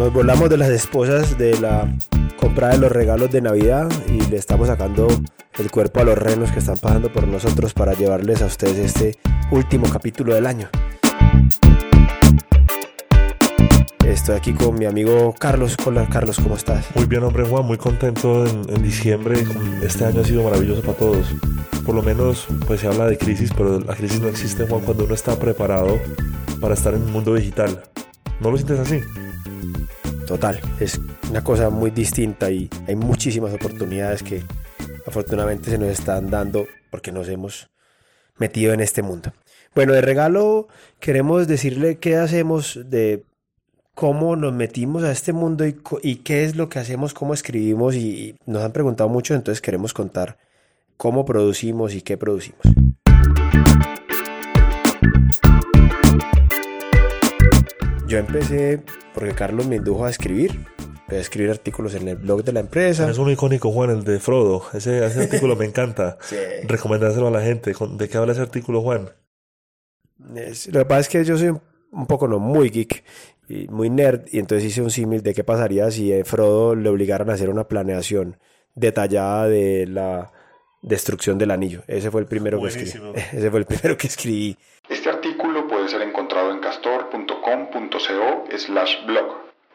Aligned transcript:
nos 0.00 0.14
volamos 0.14 0.48
de 0.48 0.56
las 0.56 0.70
esposas 0.70 1.36
de 1.36 1.60
la 1.60 1.94
compra 2.38 2.68
de 2.68 2.78
los 2.78 2.90
regalos 2.90 3.30
de 3.30 3.42
Navidad 3.42 3.86
y 4.08 4.18
le 4.30 4.38
estamos 4.38 4.68
sacando 4.68 5.06
el 5.58 5.70
cuerpo 5.70 6.00
a 6.00 6.04
los 6.04 6.16
renos 6.16 6.50
que 6.52 6.60
están 6.60 6.78
pasando 6.78 7.12
por 7.12 7.28
nosotros 7.28 7.74
para 7.74 7.92
llevarles 7.92 8.40
a 8.40 8.46
ustedes 8.46 8.78
este 8.78 9.18
último 9.50 9.90
capítulo 9.90 10.34
del 10.34 10.46
año. 10.46 10.70
Estoy 14.06 14.36
aquí 14.36 14.54
con 14.54 14.78
mi 14.78 14.86
amigo 14.86 15.34
Carlos. 15.38 15.76
Carlos, 16.10 16.40
¿cómo 16.42 16.56
estás? 16.56 16.86
Muy 16.94 17.04
bien, 17.04 17.22
hombre 17.22 17.44
Juan, 17.44 17.66
muy 17.66 17.76
contento 17.76 18.46
en, 18.46 18.82
diciembre. 18.82 19.44
Este 19.82 20.06
año 20.06 20.22
ha 20.22 20.24
sido 20.24 20.44
maravilloso 20.44 20.80
para 20.80 20.96
todos. 20.96 21.26
Por 21.84 21.94
lo 21.94 22.02
menos, 22.02 22.46
pues 22.66 22.80
se 22.80 22.86
habla 22.86 23.06
de 23.06 23.18
crisis, 23.18 23.50
pero 23.54 23.78
la 23.80 23.94
crisis 23.94 24.18
no 24.22 24.28
existe, 24.28 24.66
Juan, 24.66 24.80
cuando 24.80 25.04
uno 25.04 25.12
está 25.12 25.38
preparado 25.38 25.98
para 26.58 26.72
estar 26.72 26.94
en 26.94 27.02
un 27.02 27.12
mundo 27.12 27.34
digital. 27.34 27.82
¿No 28.40 28.50
lo 28.50 28.56
sientes 28.56 28.78
así? 28.78 29.02
Total, 30.30 30.60
es 30.78 31.00
una 31.28 31.42
cosa 31.42 31.70
muy 31.70 31.90
distinta 31.90 32.52
y 32.52 32.70
hay 32.86 32.94
muchísimas 32.94 33.52
oportunidades 33.52 34.22
que 34.22 34.44
afortunadamente 35.04 35.70
se 35.70 35.76
nos 35.76 35.88
están 35.88 36.30
dando 36.30 36.68
porque 36.88 37.10
nos 37.10 37.28
hemos 37.28 37.68
metido 38.38 38.72
en 38.72 38.78
este 38.78 39.02
mundo. 39.02 39.32
Bueno, 39.74 39.92
de 39.92 40.02
regalo 40.02 40.68
queremos 41.00 41.48
decirle 41.48 41.98
qué 41.98 42.14
hacemos 42.14 42.78
de 42.84 43.24
cómo 43.96 44.36
nos 44.36 44.52
metimos 44.52 45.02
a 45.02 45.10
este 45.10 45.32
mundo 45.32 45.64
y, 45.66 46.16
qué 46.18 46.44
es 46.44 46.54
lo 46.54 46.68
que 46.68 46.78
hacemos, 46.78 47.12
cómo 47.12 47.34
escribimos 47.34 47.96
y 47.96 48.36
nos 48.46 48.62
han 48.62 48.70
preguntado 48.70 49.10
mucho, 49.10 49.34
entonces 49.34 49.60
queremos 49.60 49.92
contar 49.92 50.38
cómo 50.96 51.24
producimos 51.24 51.92
y 51.92 52.02
qué 52.02 52.16
producimos. 52.16 52.62
Yo 58.10 58.18
empecé 58.18 58.80
porque 59.14 59.34
Carlos 59.34 59.68
me 59.68 59.76
indujo 59.76 60.04
a 60.04 60.10
escribir. 60.10 60.50
Empecé 60.78 61.16
a 61.16 61.20
escribir 61.20 61.50
artículos 61.52 61.94
en 61.94 62.08
el 62.08 62.16
blog 62.16 62.42
de 62.42 62.52
la 62.52 62.58
empresa. 62.58 63.08
Es 63.08 63.18
un 63.18 63.30
icónico, 63.30 63.70
Juan, 63.70 63.90
el 63.90 64.02
de 64.02 64.18
Frodo. 64.18 64.64
Ese, 64.72 65.04
artículo 65.22 65.54
me 65.54 65.64
encanta. 65.64 66.18
sí. 66.20 66.34
Recomendárselo 66.64 67.28
a 67.28 67.30
la 67.30 67.40
gente. 67.40 67.72
¿De 67.72 68.08
qué 68.08 68.18
habla 68.18 68.32
ese 68.32 68.42
artículo, 68.42 68.82
Juan? 68.82 69.10
lo 70.18 70.80
que 70.80 70.84
pasa 70.86 71.00
es 71.02 71.08
que 71.08 71.24
yo 71.24 71.38
soy 71.38 71.50
un, 71.92 72.06
poco 72.08 72.26
no 72.26 72.40
muy 72.40 72.70
geek 72.70 73.04
y 73.48 73.68
muy 73.68 73.90
nerd 73.90 74.22
y 74.32 74.40
entonces 74.40 74.66
hice 74.66 74.82
un 74.82 74.90
símil 74.90 75.22
de 75.22 75.32
qué 75.32 75.44
pasaría 75.44 75.88
si 75.92 76.12
a 76.12 76.24
Frodo 76.24 76.74
le 76.74 76.88
obligaran 76.88 77.30
a 77.30 77.34
hacer 77.34 77.48
una 77.48 77.68
planeación 77.68 78.38
detallada 78.74 79.46
de 79.46 79.86
la 79.86 80.32
destrucción 80.82 81.38
del 81.38 81.52
anillo. 81.52 81.84
Ese 81.86 82.10
fue 82.10 82.22
el 82.22 82.26
primero 82.26 82.60
que 82.60 82.68
escribí. 82.70 83.12
Ese 83.32 83.50
fue 83.52 83.60
el 83.60 83.66
primero 83.66 83.96
que 83.96 84.08
escribí. 84.08 84.56
Este 84.88 85.10
castor.com.co 87.50 88.56
slash 88.56 89.06
blog, 89.06 89.26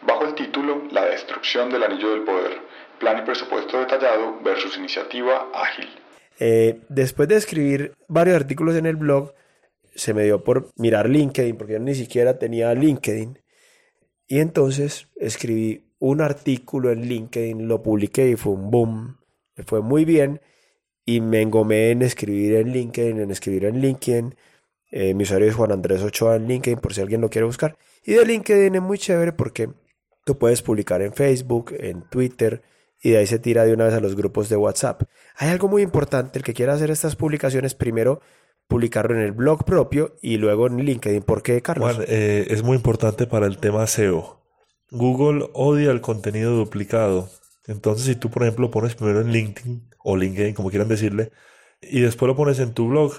bajo 0.06 0.26
el 0.26 0.36
título 0.36 0.84
La 0.92 1.06
destrucción 1.06 1.70
del 1.70 1.84
anillo 1.84 2.12
del 2.12 2.24
poder, 2.24 2.58
plan 3.00 3.20
y 3.20 3.26
presupuesto 3.26 3.80
detallado 3.80 4.40
versus 4.44 4.78
iniciativa 4.78 5.50
ágil. 5.54 5.88
Eh, 6.40 6.82
después 6.90 7.28
de 7.30 7.36
escribir 7.36 7.94
varios 8.08 8.36
artículos 8.36 8.76
en 8.76 8.86
el 8.86 8.96
blog, 8.96 9.34
se 9.96 10.14
me 10.14 10.24
dio 10.24 10.44
por 10.44 10.70
mirar 10.78 11.10
LinkedIn, 11.10 11.58
porque 11.58 11.74
yo 11.74 11.80
ni 11.80 11.96
siquiera 11.96 12.38
tenía 12.38 12.74
LinkedIn. 12.74 13.40
Y 14.28 14.40
entonces 14.40 15.08
escribí 15.16 15.86
un 16.00 16.22
artículo 16.22 16.92
en 16.92 17.08
LinkedIn, 17.08 17.68
lo 17.68 17.82
publiqué 17.82 18.30
y 18.30 18.36
fue 18.36 18.54
un 18.54 18.70
boom. 18.72 19.18
Me 19.56 19.64
fue 19.64 19.82
muy 19.82 20.04
bien 20.04 20.42
y 21.06 21.22
me 21.22 21.42
engomé 21.42 21.92
en 21.92 22.02
escribir 22.02 22.56
en 22.56 22.72
LinkedIn, 22.72 23.22
en 23.22 23.32
escribir 23.32 23.66
en 23.66 23.80
LinkedIn 23.80 24.36
eh, 24.98 25.14
mi 25.14 25.24
usuario 25.24 25.50
es 25.50 25.56
Juan 25.56 25.74
Andrés 25.74 26.02
Ochoa 26.02 26.38
en 26.38 26.48
LinkedIn 26.48 26.80
por 26.80 26.94
si 26.94 27.02
alguien 27.02 27.20
lo 27.20 27.30
quiere 27.30 27.46
buscar. 27.46 27.78
Y 28.06 28.14
de 28.14 28.26
LinkedIn 28.26 28.76
es 28.76 28.82
muy 28.82 28.98
chévere 28.98 29.34
porque 29.34 29.70
tú 30.24 30.38
puedes 30.38 30.62
publicar 30.62 31.02
en 31.02 31.12
Facebook, 31.12 31.76
en 31.78 32.08
Twitter 32.10 32.62
y 33.04 33.10
de 33.10 33.18
ahí 33.18 33.28
se 33.28 33.38
tira 33.38 33.66
de 33.66 33.74
una 33.74 33.84
vez 33.84 33.94
a 33.94 34.00
los 34.00 34.16
grupos 34.16 34.48
de 34.48 34.56
WhatsApp. 34.56 35.04
Hay 35.36 35.50
algo 35.50 35.68
muy 35.68 35.82
importante, 35.82 36.40
el 36.40 36.46
que 36.46 36.54
quiera 36.54 36.76
hacer 36.76 36.92
estas 36.92 37.18
publicaciones, 37.18 37.74
primero 37.76 38.22
publicarlo 38.70 39.16
en 39.16 39.20
el 39.20 39.34
blog 39.34 39.66
propio 39.66 40.16
y 40.22 40.38
luego 40.38 40.68
en 40.68 40.78
LinkedIn. 40.78 41.24
¿Por 41.24 41.44
qué, 41.44 41.62
Carlos? 41.62 41.94
Juan, 41.94 42.06
eh, 42.08 42.48
es 42.50 42.64
muy 42.64 42.78
importante 42.78 43.28
para 43.28 43.48
el 43.48 43.58
tema 43.58 43.86
SEO. 43.88 44.46
Google 44.92 45.50
odia 45.52 45.92
el 45.92 46.00
contenido 46.00 46.56
duplicado. 46.56 47.30
Entonces, 47.68 48.06
si 48.06 48.16
tú, 48.16 48.30
por 48.30 48.44
ejemplo, 48.44 48.72
pones 48.72 48.96
primero 48.96 49.20
en 49.20 49.34
LinkedIn 49.34 49.90
o 50.06 50.16
LinkedIn, 50.16 50.54
como 50.54 50.70
quieran 50.70 50.88
decirle, 50.88 51.34
y 51.82 52.00
después 52.00 52.28
lo 52.28 52.38
pones 52.38 52.60
en 52.60 52.74
tu 52.74 52.88
blog, 52.88 53.12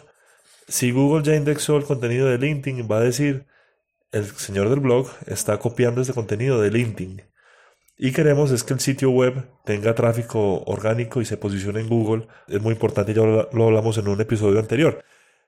si 0.66 0.90
Google 0.90 1.22
ya 1.24 1.36
indexó 1.36 1.76
el 1.76 1.84
contenido 1.84 2.26
de 2.26 2.38
LinkedIn, 2.38 2.88
va 2.90 2.98
a 2.98 3.02
decir, 3.02 3.46
el 4.12 4.24
señor 4.24 4.68
del 4.68 4.80
blog 4.80 5.08
está 5.26 5.58
copiando 5.58 6.00
este 6.00 6.12
contenido 6.12 6.60
de 6.60 6.70
LinkedIn. 6.70 7.22
Y 7.98 8.12
queremos 8.12 8.50
es 8.50 8.62
que 8.62 8.74
el 8.74 8.80
sitio 8.80 9.10
web 9.10 9.46
tenga 9.64 9.94
tráfico 9.94 10.62
orgánico 10.64 11.20
y 11.20 11.24
se 11.24 11.36
posicione 11.36 11.80
en 11.80 11.88
Google. 11.88 12.26
Es 12.46 12.60
muy 12.60 12.72
importante, 12.72 13.14
ya 13.14 13.22
lo 13.22 13.64
hablamos 13.64 13.96
en 13.98 14.08
un 14.08 14.20
episodio 14.20 14.58
anterior. 14.58 15.02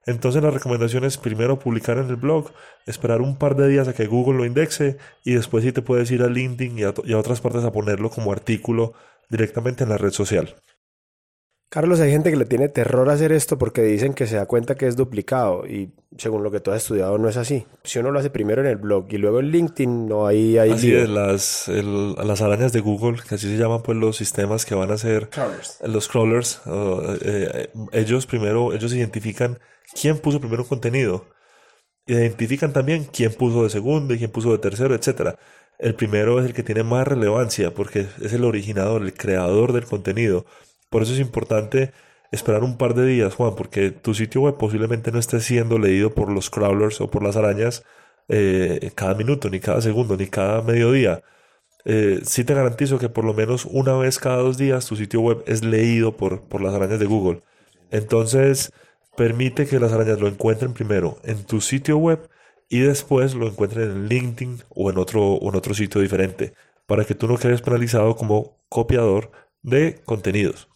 Entonces 0.06 0.42
la 0.42 0.50
recomendación 0.50 1.04
es 1.04 1.18
primero 1.18 1.58
publicar 1.58 1.98
en 1.98 2.08
el 2.08 2.16
blog, 2.16 2.50
esperar 2.86 3.20
un 3.20 3.36
par 3.36 3.56
de 3.56 3.68
días 3.68 3.88
a 3.88 3.92
que 3.92 4.06
Google 4.06 4.38
lo 4.38 4.46
indexe 4.46 4.96
y 5.22 5.34
después 5.34 5.64
sí 5.64 5.72
te 5.72 5.82
puedes 5.82 6.10
ir 6.10 6.22
a 6.22 6.28
LinkedIn 6.28 6.78
y 6.78 6.84
a, 6.84 6.94
y 7.04 7.12
a 7.12 7.18
otras 7.18 7.42
partes 7.42 7.64
a 7.64 7.72
ponerlo 7.72 8.08
como 8.08 8.32
artículo 8.32 8.94
directamente 9.28 9.84
en 9.84 9.90
la 9.90 9.98
red 9.98 10.12
social. 10.12 10.54
Carlos, 11.70 12.00
hay 12.00 12.10
gente 12.10 12.30
que 12.30 12.36
le 12.36 12.46
tiene 12.46 12.70
terror 12.70 13.10
a 13.10 13.12
hacer 13.12 13.30
esto 13.30 13.58
porque 13.58 13.82
dicen 13.82 14.14
que 14.14 14.26
se 14.26 14.36
da 14.36 14.46
cuenta 14.46 14.74
que 14.74 14.86
es 14.86 14.96
duplicado 14.96 15.66
y 15.66 15.92
según 16.16 16.42
lo 16.42 16.50
que 16.50 16.60
tú 16.60 16.70
has 16.70 16.78
estudiado 16.78 17.18
no 17.18 17.28
es 17.28 17.36
así. 17.36 17.66
Si 17.84 17.98
uno 17.98 18.10
lo 18.10 18.18
hace 18.18 18.30
primero 18.30 18.62
en 18.62 18.68
el 18.68 18.76
blog 18.76 19.06
y 19.10 19.18
luego 19.18 19.40
en 19.40 19.50
LinkedIn, 19.50 20.08
no 20.08 20.26
hay... 20.26 20.56
hay 20.56 20.70
así 20.70 20.94
es, 20.94 21.06
las, 21.10 21.68
las 21.68 22.40
arañas 22.40 22.72
de 22.72 22.80
Google, 22.80 23.18
que 23.28 23.34
así 23.34 23.50
se 23.50 23.58
llaman 23.58 23.82
pues 23.82 23.98
los 23.98 24.16
sistemas 24.16 24.64
que 24.64 24.74
van 24.74 24.90
a 24.90 24.96
ser 24.96 25.28
los 25.84 26.08
crawlers, 26.08 26.62
eh, 26.64 27.18
eh, 27.22 27.68
ellos 27.92 28.24
primero, 28.24 28.72
ellos 28.72 28.94
identifican 28.94 29.58
quién 30.00 30.18
puso 30.18 30.40
primero 30.40 30.66
contenido. 30.66 31.26
Identifican 32.06 32.72
también 32.72 33.04
quién 33.04 33.34
puso 33.34 33.64
de 33.64 33.68
segundo 33.68 34.14
y 34.14 34.18
quién 34.18 34.30
puso 34.30 34.52
de 34.52 34.58
tercero, 34.58 34.94
etcétera. 34.94 35.38
El 35.78 35.94
primero 35.94 36.40
es 36.40 36.46
el 36.46 36.54
que 36.54 36.62
tiene 36.62 36.82
más 36.82 37.06
relevancia 37.06 37.74
porque 37.74 38.06
es 38.22 38.32
el 38.32 38.44
originador, 38.44 39.02
el 39.02 39.12
creador 39.12 39.74
del 39.74 39.84
contenido. 39.84 40.46
Por 40.90 41.02
eso 41.02 41.12
es 41.12 41.20
importante 41.20 41.92
esperar 42.32 42.62
un 42.64 42.76
par 42.76 42.94
de 42.94 43.06
días, 43.06 43.34
Juan, 43.34 43.54
porque 43.56 43.90
tu 43.90 44.14
sitio 44.14 44.42
web 44.42 44.56
posiblemente 44.56 45.12
no 45.12 45.18
esté 45.18 45.40
siendo 45.40 45.78
leído 45.78 46.14
por 46.14 46.30
los 46.30 46.50
crawlers 46.50 47.00
o 47.00 47.10
por 47.10 47.22
las 47.22 47.36
arañas 47.36 47.84
eh, 48.28 48.90
cada 48.94 49.14
minuto, 49.14 49.50
ni 49.50 49.60
cada 49.60 49.80
segundo, 49.80 50.16
ni 50.16 50.26
cada 50.28 50.62
mediodía. 50.62 51.22
Eh, 51.84 52.20
sí 52.24 52.44
te 52.44 52.54
garantizo 52.54 52.98
que 52.98 53.08
por 53.08 53.24
lo 53.24 53.34
menos 53.34 53.64
una 53.64 53.96
vez 53.96 54.18
cada 54.18 54.38
dos 54.38 54.58
días 54.58 54.86
tu 54.86 54.96
sitio 54.96 55.20
web 55.20 55.42
es 55.46 55.64
leído 55.64 56.16
por, 56.16 56.42
por 56.42 56.60
las 56.60 56.74
arañas 56.74 57.00
de 57.00 57.06
Google. 57.06 57.42
Entonces, 57.90 58.72
permite 59.16 59.66
que 59.66 59.80
las 59.80 59.92
arañas 59.92 60.20
lo 60.20 60.28
encuentren 60.28 60.74
primero 60.74 61.18
en 61.24 61.44
tu 61.44 61.60
sitio 61.60 61.98
web 61.98 62.28
y 62.68 62.80
después 62.80 63.34
lo 63.34 63.46
encuentren 63.48 63.90
en 63.90 64.08
LinkedIn 64.08 64.62
o 64.68 64.90
en 64.90 64.98
otro, 64.98 65.22
o 65.34 65.48
en 65.50 65.56
otro 65.56 65.74
sitio 65.74 66.00
diferente, 66.00 66.54
para 66.86 67.04
que 67.04 67.14
tú 67.14 67.26
no 67.26 67.38
quedes 67.38 67.62
penalizado 67.62 68.16
como 68.16 68.58
copiador 68.68 69.30
de 69.62 70.00
contenidos. 70.04 70.67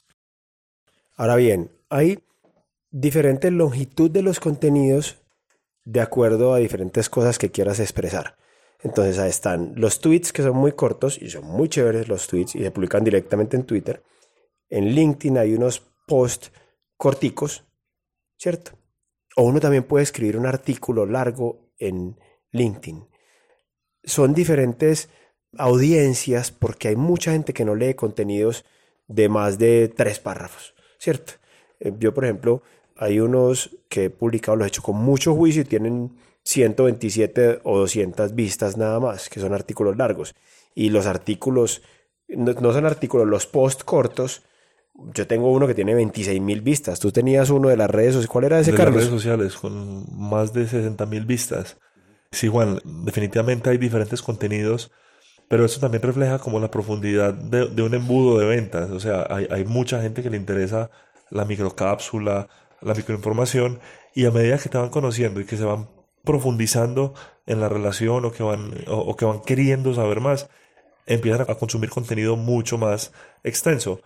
Ahora 1.23 1.37
bien, 1.37 1.71
hay 1.89 2.19
diferente 2.91 3.53
longitud 3.53 4.11
de 4.11 4.23
los 4.23 4.41
contenidos 4.41 5.23
de 5.85 6.01
acuerdo 6.01 6.53
a 6.53 6.59
diferentes 6.59 7.09
cosas 7.09 7.39
que 7.39 7.53
quieras 7.53 7.79
expresar. 7.79 8.37
Entonces 8.81 9.21
ahí 9.21 9.31
están 9.31 9.73
los 9.77 10.01
tweets 10.01 10.33
que 10.33 10.43
son 10.43 10.57
muy 10.57 10.73
cortos 10.73 11.23
y 11.23 11.31
son 11.31 11.45
muy 11.45 11.69
chéveres 11.69 12.09
los 12.09 12.27
tweets 12.27 12.57
y 12.57 12.65
se 12.65 12.73
publican 12.73 13.05
directamente 13.05 13.57
en 13.57 13.63
Twitter. 13.63 14.03
En 14.69 14.87
LinkedIn 14.87 15.39
hay 15.39 15.55
unos 15.55 15.87
posts 16.09 16.51
corticos, 16.97 17.67
¿cierto? 18.37 18.73
O 19.37 19.45
uno 19.45 19.61
también 19.61 19.85
puede 19.85 20.03
escribir 20.03 20.37
un 20.37 20.47
artículo 20.47 21.07
largo 21.07 21.71
en 21.79 22.19
LinkedIn. 22.51 23.07
Son 24.03 24.35
diferentes 24.35 25.09
audiencias 25.57 26.51
porque 26.51 26.89
hay 26.89 26.97
mucha 26.97 27.31
gente 27.31 27.53
que 27.53 27.65
no 27.65 27.77
lee 27.77 27.95
contenidos 27.95 28.65
de 29.07 29.29
más 29.29 29.61
de 29.61 29.87
tres 29.87 30.19
párrafos. 30.19 30.75
¿Cierto? 31.03 31.33
Eh, 31.81 31.93
yo, 31.99 32.15
por 32.15 32.25
ejemplo, 32.25 32.63
hay 32.97 33.19
unos 33.19 33.77
que 33.89 34.05
he 34.05 34.11
publicado, 34.11 34.57
los 34.57 34.67
he 34.67 34.69
hecho 34.69 34.83
con 34.83 34.97
mucho 34.97 35.35
juicio 35.35 35.63
y 35.63 35.65
tienen 35.65 36.13
127 36.45 37.61
o 37.65 37.79
200 37.81 38.35
vistas 38.35 38.77
nada 38.77 39.01
más, 39.01 39.29
que 39.29 39.41
son 39.41 39.53
artículos 39.53 39.97
largos. 39.97 40.35
Y 40.75 40.91
los 40.91 41.07
artículos, 41.07 41.83
no, 42.29 42.73
son 42.73 42.87
artículos, 42.87 43.27
los 43.27 43.47
post 43.47 43.83
cortos, 43.83 44.43
yo 45.15 45.27
tengo 45.27 45.51
uno 45.51 45.67
que 45.67 45.75
tiene 45.75 45.95
26 45.95 46.41
mil 46.41 46.61
vistas. 46.61 47.01
Tú 47.01 47.11
tenías 47.11 47.51
uno 47.51 47.69
de 47.69 47.77
las 47.77 47.91
redes 47.91 48.13
sociales. 48.13 48.31
¿Cuál 48.31 48.45
era 48.45 48.61
ese, 48.61 48.71
de 48.71 48.77
Carlos? 48.77 48.95
Las 48.95 49.05
redes 49.05 49.23
sociales, 49.23 49.57
con 49.57 50.05
más 50.17 50.53
de 50.53 50.69
60 50.69 51.07
mil 51.07 51.25
vistas. 51.25 51.79
Sí, 52.31 52.47
Juan, 52.47 52.79
definitivamente 52.85 53.71
hay 53.71 53.79
diferentes 53.79 54.23
contenidos, 54.23 54.91
pero 55.53 55.67
eso 55.67 55.81
también 55.81 56.03
refleja 56.03 56.39
como 56.39 56.61
la 56.61 56.71
profundidad 56.71 57.35
de, 57.35 57.83
un 57.83 57.93
embudo 57.93 58.39
de 58.39 58.47
ventas. 58.47 58.91
O 58.91 58.99
sea, 58.99 59.27
hay, 59.29 59.67
mucha 59.67 60.01
gente 60.01 60.23
que 60.23 60.31
le 60.31 60.39
interesa 60.39 60.91
la 61.29 61.45
microcápsula, 61.45 62.49
la 62.81 62.95
microinformación, 62.95 63.79
y 64.15 64.25
a 64.25 64.31
medida 64.31 64.57
que 64.57 64.71
te 64.71 64.79
van 64.79 64.89
conociendo 64.89 65.43
y 65.43 65.45
que 65.45 65.59
se 65.59 65.65
van 65.65 65.91
profundizando 66.25 67.13
en 67.45 67.61
la 67.61 67.69
relación 67.69 68.25
o 68.25 68.33
que 68.33 68.43
van, 68.43 68.73
o, 68.87 69.15
que 69.15 69.27
van 69.27 69.43
queriendo 69.43 69.93
saber 69.93 70.21
más, 70.23 70.49
empiezan 71.05 71.43
a 71.43 71.55
consumir 71.57 71.91
contenido 71.91 72.37
mucho 72.37 72.79
más 72.79 73.13
extenso. 73.45 74.01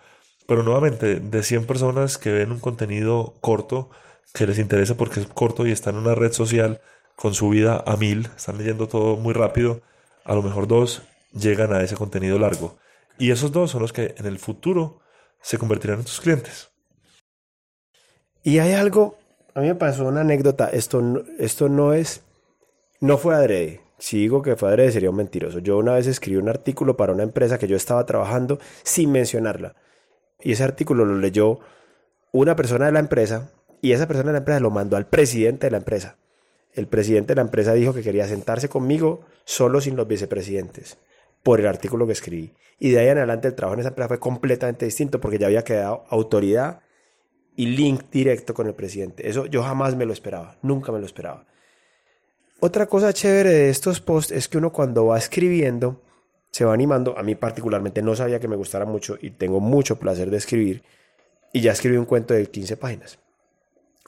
Pero 0.49 0.65
nuevamente, 0.65 1.21
de 1.21 1.43
100 1.45 1.65
personas 1.67 2.19
que 2.19 2.33
ven 2.33 2.51
un 2.51 2.59
contenido 2.59 3.35
corto, 3.41 3.89
que 4.35 4.49
les 4.49 4.59
interesa 4.59 4.97
porque 4.97 5.21
es 5.21 5.29
corto 5.29 5.65
y 5.65 5.71
está 5.71 5.91
en 5.91 5.97
una 5.99 6.17
red 6.17 6.33
social 6.33 6.81
con 7.15 7.35
su 7.35 7.51
vida 7.51 7.85
a 7.87 7.97
mil, 7.97 8.31
están 8.37 8.59
leyendo 8.59 8.89
todo 8.89 9.17
muy 9.17 9.33
rápido, 9.33 9.81
a 10.25 10.35
lo 10.35 10.43
mejor 10.43 10.67
dos 10.67 11.05
llegan 11.37 11.73
a 11.73 11.83
ese 11.83 11.97
contenido 11.97 12.39
largo. 12.39 12.79
Y 13.19 13.31
esos 13.31 13.53
dos 13.53 13.71
son 13.71 13.83
los 13.83 13.93
que 13.93 14.15
en 14.17 14.27
el 14.27 14.39
futuro 14.39 15.01
se 15.41 15.59
convertirán 15.59 16.01
en 16.01 16.05
tus 16.05 16.21
clientes. 16.21 16.71
Y 18.43 18.59
hay 18.59 18.73
algo, 18.73 19.19
a 19.55 19.61
mí 19.61 19.69
me 19.69 19.75
pasó 19.75 20.07
una 20.07 20.21
anécdota, 20.21 20.69
esto, 20.69 21.25
esto 21.39 21.69
no 21.69 21.93
es, 21.93 22.23
no 23.01 23.19
fue 23.19 23.35
adrede. 23.35 23.81
Si 23.99 24.19
digo 24.19 24.43
que 24.43 24.57
fue 24.57 24.69
adrede 24.69 24.93
sería 24.93 25.11
un 25.11 25.17
mentiroso. 25.17 25.59
Yo 25.61 25.79
una 25.79 25.95
vez 25.95 26.07
escribí 26.07 26.37
un 26.37 26.49
artículo 26.49 26.97
para 26.97 27.13
una 27.13 27.23
empresa 27.23 27.59
que 27.59 27.67
yo 27.67 27.77
estaba 27.77 28.05
trabajando 28.05 28.59
sin 28.83 29.11
mencionarla. 29.11 29.75
Y 30.41 30.53
ese 30.53 30.65
artículo 30.65 31.05
lo 31.05 31.17
leyó 31.17 31.61
una 32.33 32.55
persona 32.57 32.87
de 32.87 32.93
la 32.93 32.99
empresa 32.99 33.51
y 33.81 33.93
esa 33.93 34.07
persona 34.07 34.29
de 34.29 34.33
la 34.33 34.39
empresa 34.39 34.61
lo 34.61 34.71
mandó 34.71 34.97
al 34.97 35.07
presidente 35.07 35.67
de 35.67 35.71
la 35.71 35.79
empresa. 35.79 36.19
El 36.75 36.89
presidente 36.89 37.29
de 37.29 37.37
la 37.37 37.43
empresa 37.43 37.73
dijo 37.73 37.95
que 37.95 38.03
quería 38.03 38.29
sentarse 38.29 38.69
conmigo 38.69 39.25
solo 39.45 39.81
sin 39.81 39.97
los 39.97 40.07
vicepresidentes 40.07 40.99
por 41.47 41.61
el 41.61 41.69
artículo 41.69 42.09
que 42.09 42.13
escribí. 42.13 42.53
Y 42.81 42.91
de 42.91 42.99
ahí 42.99 43.07
en 43.07 43.19
adelante 43.19 43.47
el 43.47 43.55
trabajo 43.55 43.75
en 43.75 43.81
esa 43.81 43.91
empresa 43.91 44.09
fue 44.09 44.19
completamente 44.19 44.85
distinto 44.85 45.21
porque 45.21 45.39
ya 45.39 45.47
había 45.47 45.63
quedado 45.63 46.03
autoridad 46.09 46.81
y 47.55 47.67
link 47.67 48.11
directo 48.11 48.53
con 48.53 48.67
el 48.67 48.75
presidente. 48.75 49.29
Eso 49.29 49.47
yo 49.47 49.63
jamás 49.63 49.95
me 49.95 50.07
lo 50.07 50.13
esperaba, 50.13 50.59
nunca 50.63 50.91
me 50.91 50.99
lo 50.99 51.07
esperaba. 51.07 51.47
Otra 52.59 52.87
cosa 52.87 53.13
chévere 53.13 53.51
de 53.51 53.71
estos 53.71 54.01
posts 54.01 54.33
es 54.33 54.49
que 54.49 54.59
uno 54.59 54.73
cuando 54.73 55.07
va 55.07 55.19
escribiendo 55.19 56.03
se 56.51 56.65
va 56.65 56.75
animando. 56.75 57.17
A 57.17 57.23
mí 57.23 57.37
particularmente 57.37 58.03
no 58.03 58.17
sabía 58.17 58.41
que 58.41 58.49
me 58.49 58.57
gustara 58.57 58.85
mucho 58.85 59.17
y 59.23 59.31
tengo 59.31 59.61
mucho 59.61 60.01
placer 60.01 60.31
de 60.31 60.39
escribir. 60.39 60.83
Y 61.53 61.61
ya 61.61 61.71
escribí 61.71 61.97
un 61.97 62.07
cuento 62.07 62.35
de 62.35 62.45
15 62.45 62.77
páginas. 62.77 63.21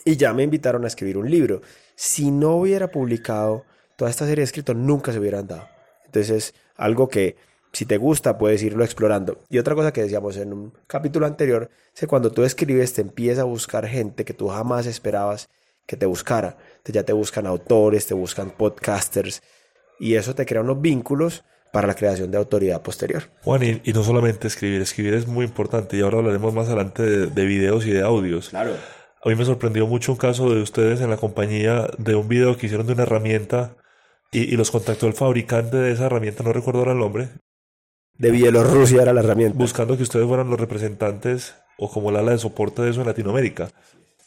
Y 0.05 0.17
ya 0.17 0.33
me 0.33 0.43
invitaron 0.43 0.83
a 0.83 0.89
escribir 0.89 1.17
un 1.17 1.31
libro. 1.31 1.61
Si 1.95 2.33
no 2.33 2.57
hubiera 2.57 2.91
publicado 2.91 3.65
toda 3.95 4.11
esta 4.11 4.25
serie 4.25 4.41
de 4.41 4.47
escritos, 4.47 4.75
nunca 4.75 5.13
se 5.13 5.21
hubieran 5.21 5.47
dado. 5.47 5.78
Entonces, 6.09 6.55
algo 6.77 7.09
que 7.09 7.37
si 7.73 7.87
te 7.87 7.97
gusta 7.97 8.39
puedes 8.39 8.63
irlo 8.63 8.85
explorando. 8.85 9.41
Y 9.49 9.59
otra 9.59 9.75
cosa 9.75 9.93
que 9.93 10.03
decíamos 10.03 10.37
en 10.37 10.53
un 10.53 10.73
capítulo 10.87 11.27
anterior, 11.27 11.71
es 11.95 12.01
que 12.01 12.07
cuando 12.07 12.33
tú 12.33 12.45
escribes 12.45 12.93
te 12.95 13.03
empieza 13.03 13.43
a 13.43 13.45
buscar 13.45 13.87
gente 13.87 14.25
que 14.25 14.35
tú 14.35 14.49
jamás 14.49 14.87
esperabas 14.87 15.49
que 15.87 15.97
te 15.97 16.07
buscara. 16.07 16.57
Entonces 16.71 16.95
ya 16.95 17.03
te 17.03 17.13
buscan 17.13 17.47
autores, 17.47 18.07
te 18.07 18.15
buscan 18.15 18.51
podcasters 18.51 19.43
y 20.01 20.15
eso 20.15 20.35
te 20.35 20.47
crea 20.47 20.63
unos 20.63 20.81
vínculos 20.81 21.45
para 21.73 21.87
la 21.87 21.95
creación 21.95 22.31
de 22.31 22.39
autoridad 22.39 22.83
posterior. 22.83 23.25
Juan, 23.43 23.63
y, 23.63 23.93
no 23.93 24.03
solamente 24.03 24.49
escribir, 24.49 24.81
escribir 24.81 25.15
es 25.15 25.27
muy 25.27 25.45
importante 25.45 25.97
y 25.97 26.01
ahora 26.01 26.19
hablaremos 26.19 26.55
más 26.55 26.67
adelante 26.67 27.03
de, 27.03 27.27
de 27.27 27.45
videos 27.45 27.87
y 27.87 27.91
de 27.91 28.03
audios. 28.03 28.49
Claro. 28.49 28.73
A 29.25 29.29
mí 29.29 29.35
me 29.35 29.45
sorprendió 29.45 29.87
mucho 29.87 30.13
un 30.13 30.19
caso 30.19 30.49
de 30.55 30.63
ustedes 30.63 31.01
en 31.01 31.11
la 31.11 31.17
compañía 31.17 31.89
de 31.99 32.15
un 32.15 32.29
video 32.29 32.57
que 32.57 32.67
hicieron 32.67 32.87
de 32.87 32.93
una 32.95 33.03
herramienta 33.03 33.77
y, 34.31 34.57
los 34.57 34.71
contactó 34.71 35.07
el 35.07 35.15
fabricante 35.15 35.77
de 35.77 35.93
esa 35.93 36.07
herramienta, 36.07 36.43
no 36.45 36.53
recuerdo 36.53 36.81
ahora 36.81 36.93
el 36.93 36.99
nombre. 36.99 37.29
De 38.15 38.31
Bielorrusia 38.31 39.03
era 39.03 39.13
la 39.13 39.21
herramienta. 39.21 39.57
Buscando 39.57 39.97
que 39.97 40.03
ustedes 40.03 40.27
fueran 40.27 40.51
los 40.51 40.59
representantes 40.59 41.55
o 41.79 41.91
como 41.91 42.11
la 42.11 42.19
ala 42.19 42.33
de 42.33 42.39
soporte 42.39 42.83
de 42.83 42.91
eso 42.91 43.01
en 43.01 43.07
Latinoamérica. 43.07 43.71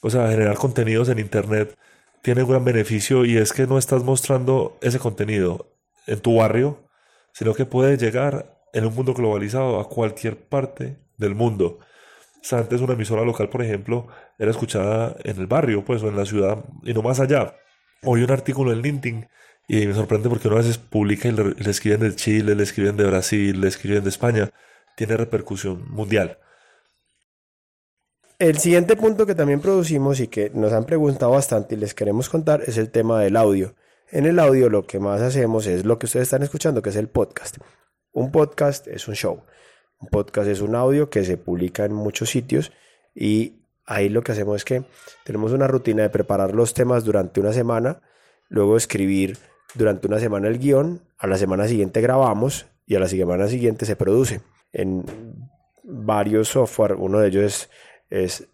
O 0.01 0.09
sea, 0.09 0.29
generar 0.29 0.55
contenidos 0.57 1.09
en 1.09 1.19
Internet 1.19 1.77
tiene 2.21 2.43
un 2.43 2.49
gran 2.49 2.63
beneficio 2.63 3.25
y 3.25 3.37
es 3.37 3.51
que 3.53 3.67
no 3.67 3.77
estás 3.77 4.03
mostrando 4.03 4.77
ese 4.81 4.97
contenido 4.97 5.75
en 6.07 6.19
tu 6.19 6.37
barrio, 6.37 6.87
sino 7.33 7.53
que 7.53 7.65
puede 7.65 7.97
llegar 7.97 8.61
en 8.73 8.85
un 8.85 8.95
mundo 8.95 9.13
globalizado 9.13 9.79
a 9.79 9.89
cualquier 9.89 10.37
parte 10.47 10.97
del 11.17 11.35
mundo. 11.35 11.79
O 12.41 12.43
sea, 12.43 12.59
antes 12.59 12.81
una 12.81 12.93
emisora 12.93 13.23
local, 13.23 13.49
por 13.49 13.61
ejemplo, 13.61 14.07
era 14.39 14.49
escuchada 14.49 15.15
en 15.23 15.37
el 15.37 15.47
barrio, 15.47 15.85
pues, 15.85 16.01
o 16.01 16.07
en 16.07 16.15
la 16.15 16.25
ciudad, 16.25 16.63
y 16.83 16.93
no 16.93 17.03
más 17.03 17.19
allá. 17.19 17.55
Hoy 18.03 18.23
un 18.23 18.31
artículo 18.31 18.71
en 18.71 18.81
LinkedIn 18.81 19.27
y 19.73 19.87
me 19.87 19.93
sorprende 19.93 20.27
porque 20.27 20.49
uno 20.49 20.57
a 20.57 20.59
veces 20.59 20.77
publica 20.77 21.29
y 21.29 21.31
le, 21.31 21.55
escriben 21.71 22.01
de 22.01 22.13
Chile, 22.13 22.55
le 22.55 22.63
escriben 22.63 22.97
de 22.97 23.05
Brasil, 23.05 23.61
le 23.61 23.69
escriben 23.69 24.03
de 24.03 24.09
España. 24.09 24.51
Tiene 24.97 25.15
repercusión 25.15 25.89
mundial. 25.89 26.39
El 28.37 28.57
siguiente 28.57 28.97
punto 28.97 29.25
que 29.25 29.33
también 29.33 29.61
producimos 29.61 30.19
y 30.19 30.27
que 30.27 30.49
nos 30.53 30.73
han 30.73 30.83
preguntado 30.83 31.31
bastante 31.31 31.75
y 31.75 31.77
les 31.77 31.93
queremos 31.93 32.27
contar 32.27 32.63
es 32.67 32.77
el 32.77 32.91
tema 32.91 33.21
del 33.21 33.37
audio. 33.37 33.73
En 34.09 34.25
el 34.25 34.39
audio 34.39 34.67
lo 34.67 34.85
que 34.85 34.99
más 34.99 35.21
hacemos 35.21 35.65
es 35.67 35.85
lo 35.85 35.97
que 35.97 36.05
ustedes 36.07 36.23
están 36.23 36.43
escuchando, 36.43 36.81
que 36.81 36.89
es 36.89 36.97
el 36.97 37.07
podcast. 37.07 37.55
Un 38.11 38.29
podcast 38.33 38.87
es 38.87 39.07
un 39.07 39.15
show. 39.15 39.41
Un 40.01 40.09
podcast 40.09 40.49
es 40.49 40.59
un 40.59 40.75
audio 40.75 41.09
que 41.09 41.23
se 41.23 41.37
publica 41.37 41.85
en 41.85 41.93
muchos 41.93 42.29
sitios 42.29 42.73
y 43.15 43.63
ahí 43.85 44.09
lo 44.09 44.21
que 44.21 44.33
hacemos 44.33 44.57
es 44.57 44.65
que 44.65 44.83
tenemos 45.23 45.53
una 45.53 45.67
rutina 45.67 46.03
de 46.03 46.09
preparar 46.09 46.53
los 46.53 46.73
temas 46.73 47.05
durante 47.05 47.39
una 47.39 47.53
semana, 47.53 48.01
luego 48.49 48.75
escribir 48.75 49.37
durante 49.75 50.07
una 50.07 50.19
semana 50.19 50.47
el 50.47 50.59
guion, 50.59 51.01
a 51.17 51.27
la 51.27 51.37
semana 51.37 51.67
siguiente 51.67 52.01
grabamos 52.01 52.67
y 52.85 52.95
a 52.95 52.99
la 52.99 53.07
semana 53.07 53.47
siguiente 53.47 53.85
se 53.85 53.95
produce 53.95 54.41
en 54.73 55.05
varios 55.83 56.49
software. 56.49 56.93
Uno 56.93 57.19
de 57.19 57.27
ellos 57.27 57.69
es, 58.09 58.47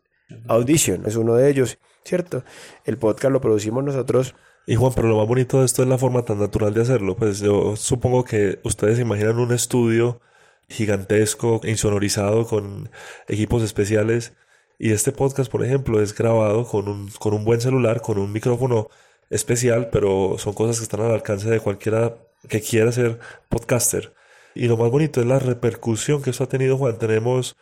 Audition, 0.48 1.06
es 1.06 1.16
uno 1.16 1.36
de 1.36 1.50
ellos, 1.50 1.80
¿cierto? 2.04 2.44
El 2.86 2.98
podcast 2.98 3.32
lo 3.32 3.42
producimos 3.42 3.84
nosotros. 3.84 4.36
Y 4.66 4.76
Juan, 4.76 4.92
pero 4.94 5.08
lo 5.08 5.18
más 5.18 5.28
bonito 5.28 5.60
de 5.60 5.66
esto 5.66 5.82
es 5.82 5.88
la 5.88 5.98
forma 5.98 6.26
tan 6.26 6.40
natural 6.40 6.74
de 6.74 6.82
hacerlo. 6.82 7.16
Pues 7.16 7.40
yo 7.40 7.76
supongo 7.78 8.26
que 8.26 8.60
ustedes 8.64 9.00
imaginan 9.00 9.40
un 9.40 9.54
estudio 9.54 10.20
gigantesco, 10.68 11.62
insonorizado, 11.64 12.46
con 12.46 12.90
equipos 13.28 13.64
especiales. 13.64 14.34
Y 14.78 14.92
este 14.92 15.12
podcast, 15.12 15.50
por 15.50 15.64
ejemplo, 15.64 16.02
es 16.02 16.14
grabado 16.14 16.68
con 16.68 16.88
un, 16.90 17.10
con 17.20 17.34
un 17.34 17.46
buen 17.46 17.62
celular, 17.62 18.02
con 18.02 18.18
un 18.18 18.32
micrófono 18.32 18.90
especial, 19.30 19.90
pero 19.92 20.38
son 20.38 20.54
cosas 20.54 20.78
que 20.78 20.84
están 20.84 21.02
al 21.02 21.12
alcance 21.12 21.50
de 21.50 21.60
cualquiera 21.60 22.18
que 22.50 22.62
quiera 22.62 22.92
ser 22.92 23.20
podcaster. 23.50 24.14
Y 24.56 24.68
lo 24.68 24.78
más 24.78 24.90
bonito 24.90 25.22
es 25.22 25.28
la 25.28 25.40
repercusión 25.40 26.22
que 26.22 26.32
eso 26.32 26.44
ha 26.44 26.50
tenido, 26.50 26.78
Juan. 26.78 26.98
Tenemos 26.98 27.58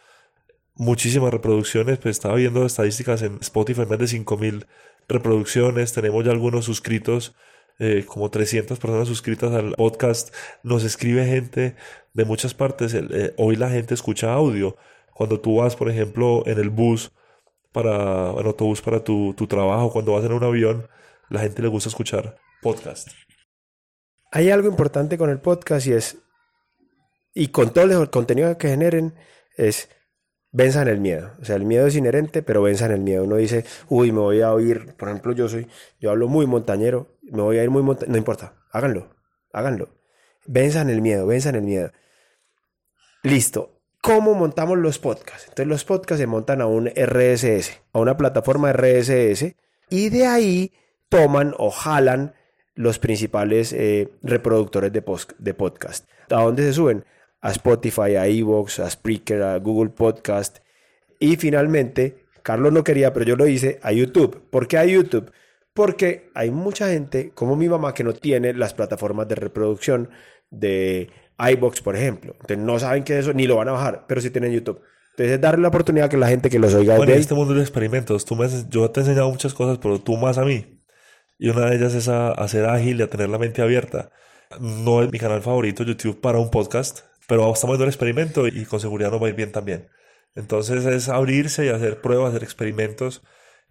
muchísimas 0.75 1.31
reproducciones, 1.31 1.97
pues 1.99 2.17
estaba 2.17 2.35
viendo 2.35 2.65
estadísticas 2.65 3.21
en 3.21 3.37
Spotify, 3.41 3.85
más 3.85 3.99
de 3.99 4.05
5.000 4.05 4.65
reproducciones, 5.07 5.93
tenemos 5.93 6.25
ya 6.25 6.31
algunos 6.31 6.65
suscritos, 6.65 7.35
eh, 7.79 8.05
como 8.07 8.29
300 8.29 8.79
personas 8.79 9.07
suscritas 9.07 9.53
al 9.53 9.73
podcast, 9.75 10.33
nos 10.63 10.83
escribe 10.83 11.25
gente 11.25 11.75
de 12.13 12.25
muchas 12.25 12.53
partes, 12.53 12.93
eh, 12.93 13.33
hoy 13.37 13.55
la 13.55 13.69
gente 13.69 13.93
escucha 13.93 14.33
audio. 14.33 14.75
Cuando 15.13 15.39
tú 15.39 15.57
vas, 15.57 15.75
por 15.75 15.89
ejemplo, 15.89 16.43
en 16.45 16.59
el 16.59 16.69
bus, 16.69 17.11
para, 17.71 18.31
en 18.31 18.45
autobús 18.45 18.81
para 18.81 19.03
tu, 19.03 19.33
tu 19.33 19.47
trabajo, 19.47 19.91
cuando 19.91 20.13
vas 20.13 20.25
en 20.25 20.33
un 20.33 20.43
avión, 20.43 20.87
la 21.29 21.39
gente 21.39 21.61
le 21.61 21.67
gusta 21.67 21.89
escuchar 21.89 22.37
podcast. 22.61 23.09
Hay 24.31 24.49
algo 24.49 24.67
importante 24.67 25.17
con 25.17 25.29
el 25.29 25.39
podcast 25.39 25.87
y 25.87 25.93
es, 25.93 26.17
y 27.33 27.47
con 27.49 27.73
todo 27.73 28.01
el 28.01 28.09
contenido 28.09 28.57
que 28.57 28.69
generen, 28.69 29.15
es 29.57 29.89
venzan 30.55 30.87
el 30.87 30.99
miedo. 30.99 31.31
O 31.41 31.45
sea, 31.45 31.57
el 31.57 31.65
miedo 31.65 31.85
es 31.87 31.95
inherente, 31.95 32.41
pero 32.41 32.61
venzan 32.61 32.91
el 32.91 33.01
miedo. 33.01 33.25
Uno 33.25 33.35
dice, 33.35 33.65
uy, 33.89 34.11
me 34.11 34.19
voy 34.19 34.41
a 34.41 34.53
oír, 34.53 34.95
por 34.95 35.09
ejemplo, 35.09 35.33
yo 35.33 35.49
soy, 35.49 35.67
yo 35.99 36.11
hablo 36.11 36.29
muy 36.29 36.47
montañero, 36.47 37.17
me 37.21 37.41
voy 37.41 37.57
a 37.57 37.63
ir 37.63 37.69
muy 37.69 37.83
montañero, 37.83 38.11
no 38.13 38.17
importa, 38.17 38.53
háganlo, 38.71 39.13
háganlo. 39.51 39.89
Venzan 40.45 40.89
el 40.89 41.01
miedo, 41.01 41.27
venzan 41.27 41.55
el 41.55 41.63
miedo. 41.63 41.91
Listo. 43.23 43.71
¿Cómo 44.01 44.35
montamos 44.35 44.77
los 44.77 44.99
podcasts? 44.99 45.45
Entonces 45.45 45.67
los 45.67 45.83
podcasts 45.83 46.21
se 46.21 46.27
montan 46.27 46.61
a 46.61 46.67
un 46.67 46.87
RSS, 46.87 47.81
a 47.91 47.99
una 47.99 48.15
plataforma 48.15 48.71
RSS, 48.71 49.55
y 49.89 50.09
de 50.09 50.27
ahí 50.27 50.73
toman 51.15 51.53
o 51.57 51.71
jalan 51.71 52.33
los 52.75 52.99
principales 52.99 53.71
eh, 53.71 54.09
reproductores 54.21 54.91
de, 54.91 55.03
de 55.39 55.53
podcast. 55.53 56.09
¿A 56.29 56.41
dónde 56.41 56.63
se 56.63 56.73
suben? 56.73 57.05
A 57.41 57.51
Spotify, 57.51 58.15
a 58.15 58.27
Evox, 58.27 58.79
a 58.79 58.89
Spreaker, 58.89 59.41
a 59.41 59.57
Google 59.59 59.91
Podcast. 59.91 60.57
Y 61.19 61.37
finalmente, 61.37 62.25
Carlos 62.43 62.73
no 62.73 62.83
quería, 62.83 63.13
pero 63.13 63.25
yo 63.25 63.37
lo 63.37 63.47
hice, 63.47 63.79
a 63.81 63.93
YouTube. 63.93 64.41
¿Por 64.49 64.67
qué 64.67 64.77
a 64.77 64.85
YouTube? 64.85 65.31
Porque 65.73 66.29
hay 66.33 66.51
mucha 66.51 66.89
gente, 66.89 67.31
como 67.33 67.55
mi 67.55 67.69
mamá, 67.69 67.93
que 67.93 68.03
no 68.03 68.13
tiene 68.13 68.53
las 68.53 68.73
plataformas 68.73 69.27
de 69.29 69.35
reproducción 69.35 70.09
de 70.49 71.09
iBox, 71.37 71.81
por 71.81 71.95
ejemplo. 71.95 72.33
Entonces 72.33 72.57
no 72.57 72.77
saben 72.77 73.03
qué 73.03 73.13
es 73.13 73.19
eso, 73.19 73.33
ni 73.33 73.47
lo 73.47 73.55
van 73.55 73.69
a 73.69 73.73
bajar, 73.73 74.05
pero 74.07 74.19
sí 74.19 74.31
tienen 74.31 74.51
YouTube. 74.51 74.81
Entonces, 75.11 75.39
darle 75.39 75.61
la 75.61 75.69
oportunidad 75.69 76.07
a 76.07 76.09
que 76.09 76.17
la 76.17 76.27
gente 76.27 76.49
que 76.49 76.59
los 76.59 76.73
oiga. 76.73 76.97
Bueno, 76.97 77.13
en 77.13 77.19
este 77.19 77.33
mundo 77.35 77.53
de 77.53 77.61
experimentos, 77.61 78.25
tú 78.25 78.35
me, 78.35 78.49
yo 78.69 78.91
te 78.91 78.99
he 78.99 79.03
enseñado 79.03 79.29
muchas 79.29 79.53
cosas, 79.53 79.77
pero 79.77 79.99
tú 79.99 80.17
más 80.17 80.37
a 80.37 80.43
mí. 80.43 80.74
Y 81.37 81.49
una 81.49 81.65
de 81.65 81.75
ellas 81.75 81.93
es 81.93 82.07
a, 82.07 82.47
ser 82.47 82.65
ágil 82.65 82.99
y 82.99 83.03
a 83.03 83.09
tener 83.09 83.29
la 83.29 83.37
mente 83.37 83.61
abierta. 83.61 84.11
No 84.59 85.03
es 85.03 85.11
mi 85.11 85.19
canal 85.19 85.41
favorito 85.41 85.83
YouTube 85.83 86.21
para 86.21 86.39
un 86.39 86.49
podcast, 86.49 87.01
pero 87.27 87.41
estamos 87.51 87.73
haciendo 87.73 87.83
el 87.83 87.89
experimento 87.89 88.47
y 88.47 88.65
con 88.65 88.79
seguridad 88.79 89.11
nos 89.11 89.21
va 89.21 89.27
a 89.27 89.29
ir 89.29 89.35
bien 89.35 89.51
también. 89.51 89.89
Entonces 90.35 90.85
es 90.85 91.09
abrirse 91.09 91.65
y 91.65 91.69
hacer 91.69 92.01
pruebas, 92.01 92.29
hacer 92.29 92.43
experimentos. 92.43 93.23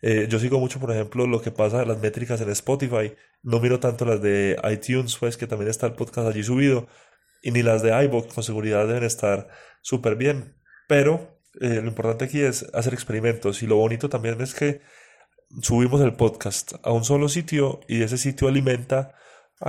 Eh, 0.02 0.26
yo 0.28 0.38
sigo 0.38 0.61
mucho, 0.61 0.80
por 0.80 0.90
ejemplo, 0.90 1.26
lo 1.26 1.40
que 1.40 1.50
pasa 1.50 1.83
en 1.83 1.88
las 1.88 1.99
métricas 1.99 2.40
en 2.40 2.50
Spotify. 2.50 3.14
No 3.42 3.61
miro 3.61 3.80
tanto 3.80 4.04
las 4.04 4.21
de 4.21 4.59
iTunes, 4.71 5.16
pues 5.18 5.37
que 5.37 5.47
también 5.47 5.71
está 5.71 5.87
el 5.87 5.94
podcast 5.94 6.28
allí 6.28 6.42
subido. 6.42 6.88
y 7.42 7.50
ni 7.50 7.62
las 7.62 7.83
de 7.83 7.90
iVoox 8.04 8.33
con 8.35 8.42
seguridad 8.44 8.87
deben 8.87 9.04
estar 9.04 9.49
súper 9.83 10.16
bien. 10.16 10.56
Pero 10.88 11.38
eh, 11.61 11.80
lo 11.83 11.88
importante 11.88 12.25
aquí 12.25 12.40
es 12.42 12.66
hacer 12.75 12.94
experimentos 12.94 13.62
y 13.62 13.66
lo 13.66 13.76
bonito 13.76 14.09
también 14.09 14.40
es 14.40 14.54
que 14.54 14.80
subimos 15.62 16.00
el 16.00 16.14
podcast 16.14 16.75
a 16.82 16.92
un 16.92 17.04
solo 17.04 17.28
sitio 17.28 17.80
y 17.88 18.02
ese 18.02 18.18
sitio 18.18 18.49
alimenta 18.49 19.14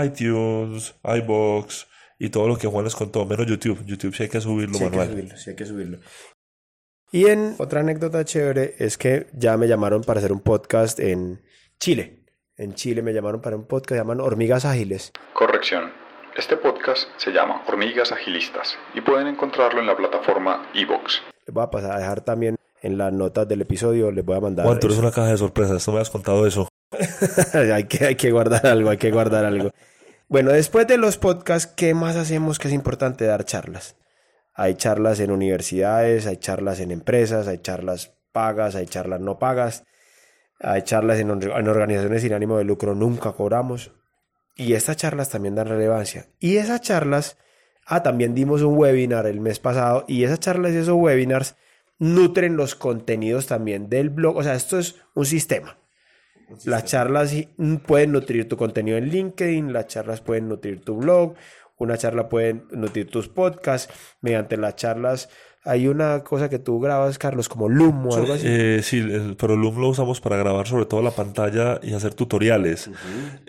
iTunes, 0.03 0.95
iBox 1.03 1.87
y 2.19 2.29
todo 2.29 2.47
lo 2.47 2.57
que 2.57 2.67
Juan 2.67 2.85
les 2.85 2.95
contó, 2.95 3.25
menos 3.25 3.45
YouTube. 3.45 3.85
YouTube 3.85 4.15
sí 4.15 4.23
hay 4.23 4.29
que 4.29 4.41
subirlo 4.41 4.77
sí 4.77 4.83
manual. 4.83 5.01
Hay 5.01 5.07
que 5.07 5.13
subirlo, 5.13 5.37
sí 5.37 5.49
hay 5.49 5.55
que 5.55 5.65
subirlo. 5.65 5.97
Y 7.11 7.27
en 7.27 7.55
otra 7.59 7.81
anécdota 7.81 8.25
chévere 8.25 8.75
es 8.79 8.97
que 8.97 9.27
ya 9.33 9.57
me 9.57 9.67
llamaron 9.67 10.03
para 10.03 10.19
hacer 10.19 10.31
un 10.31 10.41
podcast 10.41 10.99
en 10.99 11.41
Chile. 11.79 12.25
En 12.57 12.73
Chile 12.73 13.01
me 13.01 13.13
llamaron 13.13 13.41
para 13.41 13.55
un 13.55 13.67
podcast, 13.67 13.91
se 13.91 13.95
llaman 13.97 14.21
Hormigas 14.21 14.65
Ágiles. 14.65 15.11
Corrección. 15.33 15.91
Este 16.35 16.57
podcast 16.57 17.07
se 17.17 17.31
llama 17.31 17.63
Hormigas 17.67 18.11
Agilistas 18.11 18.77
y 18.93 19.01
pueden 19.01 19.27
encontrarlo 19.27 19.79
en 19.79 19.87
la 19.87 19.95
plataforma 19.95 20.69
iBox. 20.73 21.21
Les 21.45 21.53
voy 21.53 21.63
a 21.63 21.69
pasar 21.69 21.91
a 21.91 21.99
dejar 21.99 22.21
también 22.21 22.54
en 22.85 22.97
las 22.97 23.11
notas 23.11 23.47
del 23.47 23.61
episodio, 23.61 24.11
les 24.11 24.23
voy 24.23 24.37
a 24.37 24.41
mandar. 24.41 24.65
Juan, 24.65 24.79
tú 24.79 24.87
eres 24.87 24.99
una 24.99 25.11
caja 25.11 25.31
de 25.31 25.37
sorpresas, 25.37 25.87
no 25.87 25.93
me 25.93 25.99
has 25.99 26.09
contado 26.09 26.45
eso. 26.45 26.67
hay, 27.53 27.85
que, 27.85 28.05
hay 28.05 28.15
que 28.15 28.31
guardar 28.31 28.67
algo, 28.67 28.89
hay 28.91 28.97
que 28.97 29.11
guardar 29.11 29.43
algo. 29.43 29.71
Bueno, 30.27 30.51
después 30.51 30.87
de 30.87 30.97
los 30.97 31.17
podcasts, 31.17 31.71
¿qué 31.75 31.93
más 31.93 32.15
hacemos 32.15 32.59
que 32.59 32.67
es 32.67 32.73
importante 32.73 33.25
dar 33.25 33.43
charlas? 33.43 33.95
Hay 34.53 34.75
charlas 34.75 35.19
en 35.19 35.31
universidades, 35.31 36.27
hay 36.27 36.37
charlas 36.37 36.79
en 36.79 36.91
empresas, 36.91 37.47
hay 37.47 37.57
charlas 37.57 38.13
pagas, 38.31 38.75
hay 38.75 38.85
charlas 38.85 39.19
no 39.19 39.39
pagas, 39.39 39.83
hay 40.59 40.83
charlas 40.83 41.19
en, 41.19 41.29
en 41.29 41.67
organizaciones 41.67 42.21
sin 42.21 42.33
ánimo 42.33 42.57
de 42.57 42.63
lucro, 42.63 42.93
nunca 42.93 43.31
cobramos. 43.31 43.91
Y 44.55 44.73
estas 44.73 44.97
charlas 44.97 45.29
también 45.29 45.55
dan 45.55 45.67
relevancia. 45.67 46.27
Y 46.39 46.57
esas 46.57 46.81
charlas, 46.81 47.37
ah, 47.85 48.03
también 48.03 48.35
dimos 48.35 48.61
un 48.61 48.77
webinar 48.77 49.25
el 49.25 49.41
mes 49.41 49.59
pasado 49.59 50.05
y 50.07 50.23
esas 50.23 50.39
charlas 50.39 50.73
y 50.73 50.77
esos 50.77 50.95
webinars 50.95 51.55
nutren 51.99 52.57
los 52.57 52.75
contenidos 52.75 53.47
también 53.47 53.89
del 53.89 54.09
blog. 54.09 54.37
O 54.37 54.43
sea, 54.43 54.55
esto 54.55 54.79
es 54.79 54.95
un 55.13 55.25
sistema. 55.25 55.77
Las 56.63 56.85
charlas 56.85 57.33
pueden 57.87 58.11
nutrir 58.11 58.47
tu 58.47 58.55
contenido 58.57 58.97
en 58.97 59.09
LinkedIn, 59.09 59.73
las 59.73 59.87
charlas 59.87 60.21
pueden 60.21 60.47
nutrir 60.47 60.81
tu 60.81 60.97
blog, 60.97 61.33
una 61.77 61.97
charla 61.97 62.29
puede 62.29 62.61
nutrir 62.71 63.09
tus 63.09 63.27
podcasts. 63.27 63.91
Mediante 64.21 64.55
las 64.57 64.75
charlas 64.75 65.29
hay 65.63 65.87
una 65.87 66.23
cosa 66.23 66.47
que 66.47 66.59
tú 66.59 66.79
grabas, 66.79 67.17
Carlos, 67.17 67.49
como 67.49 67.67
Loom 67.67 68.07
o 68.07 68.15
algo 68.15 68.33
así. 68.33 68.45
Eh, 68.47 68.81
sí, 68.83 69.03
pero 69.39 69.55
Loom 69.55 69.81
lo 69.81 69.89
usamos 69.89 70.21
para 70.21 70.37
grabar 70.37 70.67
sobre 70.67 70.85
todo 70.85 71.01
la 71.01 71.11
pantalla 71.11 71.79
y 71.81 71.93
hacer 71.93 72.13
tutoriales. 72.13 72.91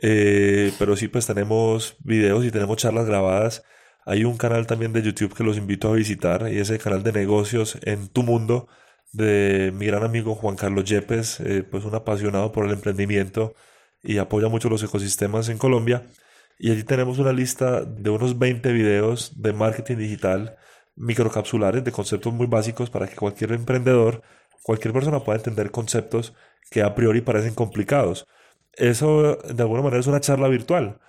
eh, 0.00 0.72
pero 0.78 0.96
sí, 0.96 1.08
pues 1.08 1.26
tenemos 1.26 1.96
videos 2.02 2.44
y 2.46 2.50
tenemos 2.50 2.78
charlas 2.78 3.04
grabadas. 3.04 3.62
Hay 4.08 4.24
un 4.24 4.36
canal 4.36 4.68
también 4.68 4.92
de 4.92 5.02
YouTube 5.02 5.34
que 5.34 5.42
los 5.42 5.56
invito 5.56 5.88
a 5.88 5.92
visitar 5.96 6.48
y 6.52 6.58
ese 6.60 6.78
canal 6.78 7.02
de 7.02 7.12
negocios 7.12 7.76
en 7.82 8.06
tu 8.06 8.22
mundo 8.22 8.68
de 9.12 9.72
mi 9.74 9.86
gran 9.86 10.04
amigo 10.04 10.36
Juan 10.36 10.54
Carlos 10.54 10.84
Yepes, 10.84 11.40
eh, 11.40 11.64
pues 11.68 11.84
un 11.84 11.94
apasionado 11.94 12.52
por 12.52 12.66
el 12.66 12.72
emprendimiento 12.72 13.54
y 14.04 14.18
apoya 14.18 14.48
mucho 14.48 14.68
los 14.68 14.82
ecosistemas 14.84 15.48
en 15.48 15.58
Colombia. 15.58 16.06
Y 16.56 16.70
allí 16.70 16.84
tenemos 16.84 17.18
una 17.18 17.32
lista 17.32 17.84
de 17.84 18.10
unos 18.10 18.38
20 18.38 18.72
videos 18.72 19.42
de 19.42 19.52
marketing 19.52 19.96
digital 19.96 20.56
microcapsulares 20.94 21.82
de 21.82 21.90
conceptos 21.90 22.32
muy 22.32 22.46
básicos 22.46 22.90
para 22.90 23.08
que 23.08 23.16
cualquier 23.16 23.52
emprendedor, 23.52 24.22
cualquier 24.62 24.94
persona 24.94 25.18
pueda 25.20 25.38
entender 25.38 25.72
conceptos 25.72 26.32
que 26.70 26.82
a 26.82 26.94
priori 26.94 27.22
parecen 27.22 27.54
complicados. 27.54 28.28
Eso 28.74 29.34
de 29.36 29.62
alguna 29.62 29.82
manera 29.82 30.00
es 30.00 30.06
una 30.06 30.20
charla 30.20 30.46
virtual. 30.46 31.00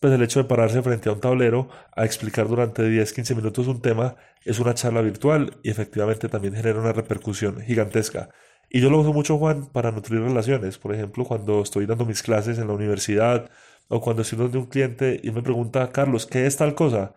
Pues 0.00 0.12
el 0.14 0.22
hecho 0.22 0.42
de 0.42 0.48
pararse 0.48 0.82
frente 0.82 1.08
a 1.08 1.12
un 1.12 1.20
tablero 1.20 1.68
a 1.94 2.04
explicar 2.04 2.48
durante 2.48 2.82
10-15 2.82 3.36
minutos 3.36 3.68
un 3.68 3.80
tema 3.80 4.16
es 4.44 4.58
una 4.58 4.74
charla 4.74 5.00
virtual 5.00 5.58
y 5.62 5.70
efectivamente 5.70 6.28
también 6.28 6.54
genera 6.54 6.80
una 6.80 6.92
repercusión 6.92 7.60
gigantesca. 7.60 8.30
Y 8.68 8.80
yo 8.80 8.90
lo 8.90 9.00
uso 9.00 9.12
mucho, 9.12 9.38
Juan, 9.38 9.66
para 9.70 9.92
nutrir 9.92 10.20
relaciones. 10.20 10.78
Por 10.78 10.94
ejemplo, 10.94 11.24
cuando 11.24 11.62
estoy 11.62 11.86
dando 11.86 12.04
mis 12.06 12.22
clases 12.22 12.58
en 12.58 12.68
la 12.68 12.74
universidad 12.74 13.50
o 13.88 14.00
cuando 14.00 14.22
estoy 14.22 14.38
donde 14.38 14.58
un 14.58 14.66
cliente 14.66 15.20
y 15.22 15.30
me 15.30 15.42
pregunta, 15.42 15.92
Carlos, 15.92 16.26
¿qué 16.26 16.46
es 16.46 16.56
tal 16.56 16.74
cosa? 16.74 17.14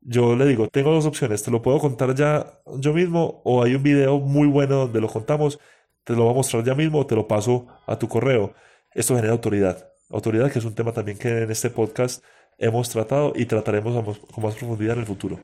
Yo 0.00 0.36
le 0.36 0.46
digo, 0.46 0.68
tengo 0.68 0.92
dos 0.92 1.06
opciones, 1.06 1.42
te 1.42 1.50
lo 1.50 1.62
puedo 1.62 1.78
contar 1.78 2.14
ya 2.14 2.60
yo 2.78 2.92
mismo 2.94 3.42
o 3.44 3.62
hay 3.62 3.74
un 3.74 3.82
video 3.82 4.18
muy 4.20 4.48
bueno 4.48 4.76
donde 4.76 5.00
lo 5.00 5.08
contamos, 5.08 5.60
te 6.04 6.14
lo 6.14 6.24
voy 6.24 6.32
a 6.32 6.36
mostrar 6.36 6.64
ya 6.64 6.74
mismo 6.74 7.00
o 7.00 7.06
te 7.06 7.16
lo 7.16 7.28
paso 7.28 7.66
a 7.86 7.98
tu 7.98 8.08
correo. 8.08 8.54
Esto 8.94 9.16
genera 9.16 9.32
autoridad. 9.32 9.93
Autoridad 10.14 10.48
que 10.52 10.60
es 10.60 10.64
un 10.64 10.76
tema 10.76 10.92
también 10.92 11.18
que 11.18 11.42
en 11.42 11.50
este 11.50 11.70
podcast 11.70 12.22
hemos 12.56 12.88
tratado 12.88 13.32
y 13.34 13.46
trataremos 13.46 14.16
con 14.32 14.44
más 14.44 14.54
profundidad 14.54 14.94
en 14.94 15.00
el 15.00 15.06
futuro. 15.06 15.40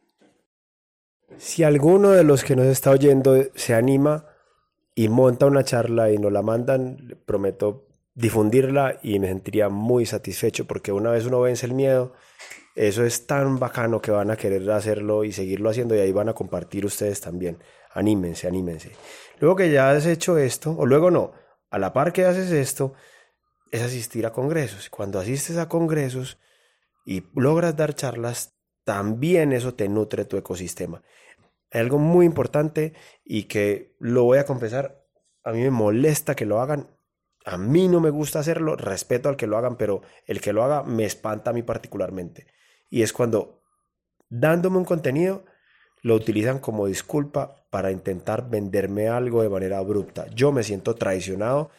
Si 1.38 1.64
alguno 1.64 2.10
de 2.10 2.22
los 2.22 2.44
que 2.44 2.54
nos 2.54 2.66
está 2.66 2.92
oyendo 2.92 3.36
se 3.56 3.74
anima 3.74 4.26
y 4.94 5.08
monta 5.08 5.46
una 5.46 5.64
charla 5.64 6.12
y 6.12 6.18
nos 6.18 6.30
la 6.30 6.42
mandan, 6.42 7.18
prometo 7.26 7.88
difundirla 8.14 9.00
y 9.02 9.18
me 9.18 9.26
sentiría 9.26 9.68
muy 9.70 10.06
satisfecho 10.06 10.68
porque 10.68 10.92
una 10.92 11.10
vez 11.10 11.26
uno 11.26 11.40
vence 11.40 11.66
el 11.66 11.74
miedo, 11.74 12.12
eso 12.76 13.04
es 13.04 13.26
tan 13.26 13.58
bacano 13.58 14.00
que 14.00 14.12
van 14.12 14.30
a 14.30 14.36
querer 14.36 14.70
hacerlo 14.70 15.24
y 15.24 15.32
seguirlo 15.32 15.70
haciendo 15.70 15.96
y 15.96 15.98
ahí 15.98 16.12
van 16.12 16.28
a 16.28 16.34
compartir 16.34 16.86
ustedes 16.86 17.20
también. 17.20 17.58
Anímense, 17.92 18.46
anímense. 18.46 18.92
Luego 19.40 19.56
que 19.56 19.72
ya 19.72 19.90
has 19.90 20.06
hecho 20.06 20.38
esto, 20.38 20.76
o 20.78 20.86
luego 20.86 21.10
no, 21.10 21.32
a 21.70 21.78
la 21.80 21.92
par 21.92 22.12
que 22.12 22.24
haces 22.24 22.52
esto, 22.52 22.94
es 23.70 23.82
asistir 23.82 24.26
a 24.26 24.32
congresos. 24.32 24.90
Cuando 24.90 25.18
asistes 25.18 25.56
a 25.56 25.68
congresos 25.68 26.38
y 27.04 27.24
logras 27.34 27.76
dar 27.76 27.94
charlas, 27.94 28.54
también 28.84 29.52
eso 29.52 29.74
te 29.74 29.88
nutre 29.88 30.24
tu 30.24 30.36
ecosistema. 30.36 31.02
Hay 31.70 31.80
algo 31.80 31.98
muy 31.98 32.26
importante 32.26 32.94
y 33.24 33.44
que 33.44 33.94
lo 34.00 34.24
voy 34.24 34.38
a 34.38 34.44
confesar, 34.46 35.04
a 35.44 35.52
mí 35.52 35.62
me 35.62 35.70
molesta 35.70 36.34
que 36.34 36.46
lo 36.46 36.60
hagan. 36.60 36.88
A 37.44 37.56
mí 37.56 37.88
no 37.88 38.00
me 38.00 38.10
gusta 38.10 38.40
hacerlo, 38.40 38.76
respeto 38.76 39.28
al 39.28 39.36
que 39.36 39.46
lo 39.46 39.56
hagan, 39.56 39.76
pero 39.76 40.02
el 40.26 40.40
que 40.40 40.52
lo 40.52 40.62
haga 40.62 40.82
me 40.82 41.04
espanta 41.04 41.50
a 41.50 41.52
mí 41.52 41.62
particularmente. 41.62 42.46
Y 42.90 43.02
es 43.02 43.12
cuando, 43.12 43.62
dándome 44.28 44.78
un 44.78 44.84
contenido, 44.84 45.44
lo 46.02 46.14
utilizan 46.14 46.58
como 46.58 46.86
disculpa 46.86 47.64
para 47.70 47.90
intentar 47.90 48.50
venderme 48.50 49.08
algo 49.08 49.42
de 49.42 49.48
manera 49.48 49.78
abrupta. 49.78 50.26
Yo 50.34 50.52
me 50.52 50.62
siento 50.64 50.96
traicionado 50.96 51.70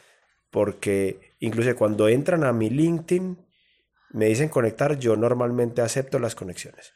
porque 0.50 1.31
incluso 1.42 1.76
cuando 1.76 2.08
entran 2.08 2.46
a 2.46 2.54
mi 2.54 2.70
LinkedIn, 2.70 3.38
me 4.14 4.28
dicen 4.28 4.48
conectar, 4.48 4.98
yo 4.98 5.16
normalmente 5.18 5.82
acepto 5.82 6.20
las 6.20 6.36
conexiones. 6.36 6.94